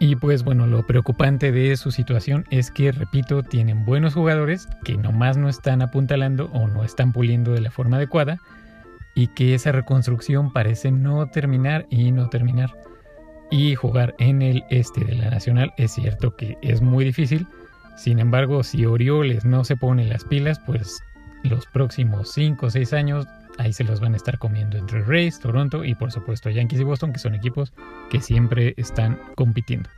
Y 0.00 0.16
pues 0.16 0.42
bueno, 0.42 0.66
lo 0.66 0.84
preocupante 0.84 1.52
de 1.52 1.76
su 1.76 1.92
situación 1.92 2.46
es 2.50 2.72
que, 2.72 2.90
repito, 2.90 3.44
tienen 3.44 3.84
buenos 3.84 4.14
jugadores 4.14 4.66
que 4.82 4.96
nomás 4.96 5.36
no 5.36 5.48
están 5.48 5.82
apuntalando 5.82 6.46
o 6.52 6.66
no 6.66 6.82
están 6.82 7.12
puliendo 7.12 7.52
de 7.52 7.60
la 7.60 7.70
forma 7.70 7.98
adecuada 7.98 8.40
y 9.14 9.28
que 9.28 9.54
esa 9.54 9.72
reconstrucción 9.72 10.52
parece 10.52 10.90
no 10.90 11.26
terminar 11.28 11.86
y 11.90 12.10
no 12.10 12.28
terminar. 12.28 12.76
Y 13.50 13.74
jugar 13.74 14.14
en 14.18 14.42
el 14.42 14.64
este 14.70 15.04
de 15.04 15.14
la 15.14 15.30
Nacional 15.30 15.72
es 15.76 15.92
cierto 15.92 16.36
que 16.36 16.58
es 16.62 16.80
muy 16.82 17.04
difícil. 17.04 17.46
Sin 17.96 18.18
embargo, 18.18 18.62
si 18.62 18.86
Orioles 18.86 19.44
no 19.44 19.64
se 19.64 19.76
pone 19.76 20.06
las 20.06 20.24
pilas, 20.24 20.58
pues 20.66 21.02
los 21.44 21.66
próximos 21.66 22.32
5 22.32 22.66
o 22.66 22.70
6 22.70 22.92
años 22.92 23.26
ahí 23.58 23.72
se 23.72 23.84
los 23.84 24.00
van 24.00 24.14
a 24.14 24.16
estar 24.16 24.38
comiendo 24.38 24.76
entre 24.76 25.02
Rays, 25.02 25.38
Toronto 25.38 25.84
y 25.84 25.94
por 25.94 26.10
supuesto 26.10 26.50
Yankees 26.50 26.80
y 26.80 26.84
Boston, 26.84 27.12
que 27.12 27.20
son 27.20 27.34
equipos 27.34 27.72
que 28.10 28.20
siempre 28.20 28.74
están 28.76 29.18
compitiendo 29.36 29.88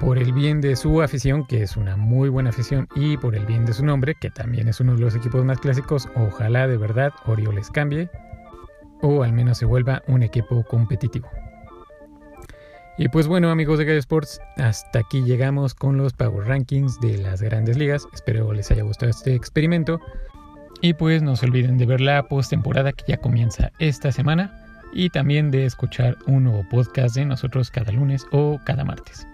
por 0.00 0.18
el 0.18 0.32
bien 0.32 0.60
de 0.60 0.76
su 0.76 1.02
afición, 1.02 1.46
que 1.46 1.62
es 1.62 1.76
una 1.76 1.96
muy 1.96 2.28
buena 2.28 2.50
afición, 2.50 2.88
y 2.94 3.16
por 3.16 3.34
el 3.34 3.46
bien 3.46 3.64
de 3.64 3.72
su 3.72 3.84
nombre, 3.84 4.14
que 4.14 4.30
también 4.30 4.68
es 4.68 4.80
uno 4.80 4.94
de 4.94 5.00
los 5.00 5.14
equipos 5.14 5.44
más 5.44 5.58
clásicos, 5.58 6.08
ojalá 6.16 6.66
de 6.66 6.76
verdad 6.76 7.12
Orioles 7.26 7.70
cambie, 7.70 8.10
o 9.02 9.22
al 9.22 9.32
menos 9.32 9.58
se 9.58 9.64
vuelva 9.64 10.02
un 10.06 10.22
equipo 10.22 10.64
competitivo. 10.64 11.28
Y 12.96 13.08
pues 13.08 13.26
bueno 13.26 13.50
amigos 13.50 13.78
de 13.78 13.86
Gallo 13.86 13.98
Sports, 13.98 14.40
hasta 14.56 15.00
aquí 15.00 15.22
llegamos 15.24 15.74
con 15.74 15.96
los 15.96 16.12
Power 16.12 16.46
Rankings 16.46 17.00
de 17.00 17.18
las 17.18 17.42
grandes 17.42 17.76
ligas. 17.76 18.06
Espero 18.12 18.52
les 18.52 18.70
haya 18.70 18.84
gustado 18.84 19.10
este 19.10 19.34
experimento. 19.34 20.00
Y 20.80 20.94
pues 20.94 21.20
no 21.20 21.34
se 21.34 21.46
olviden 21.46 21.76
de 21.76 21.86
ver 21.86 22.00
la 22.00 22.22
postemporada 22.28 22.92
que 22.92 23.04
ya 23.08 23.16
comienza 23.16 23.72
esta 23.80 24.12
semana 24.12 24.60
y 24.92 25.10
también 25.10 25.50
de 25.50 25.66
escuchar 25.66 26.16
un 26.26 26.44
nuevo 26.44 26.64
podcast 26.68 27.16
de 27.16 27.24
nosotros 27.24 27.70
cada 27.70 27.90
lunes 27.90 28.26
o 28.30 28.60
cada 28.64 28.84
martes. 28.84 29.26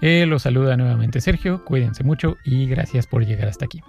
Eh, 0.00 0.26
los 0.26 0.42
saluda 0.42 0.76
nuevamente 0.76 1.20
Sergio, 1.20 1.64
cuídense 1.64 2.04
mucho 2.04 2.36
y 2.44 2.66
gracias 2.66 3.06
por 3.06 3.24
llegar 3.24 3.48
hasta 3.48 3.64
aquí. 3.64 3.82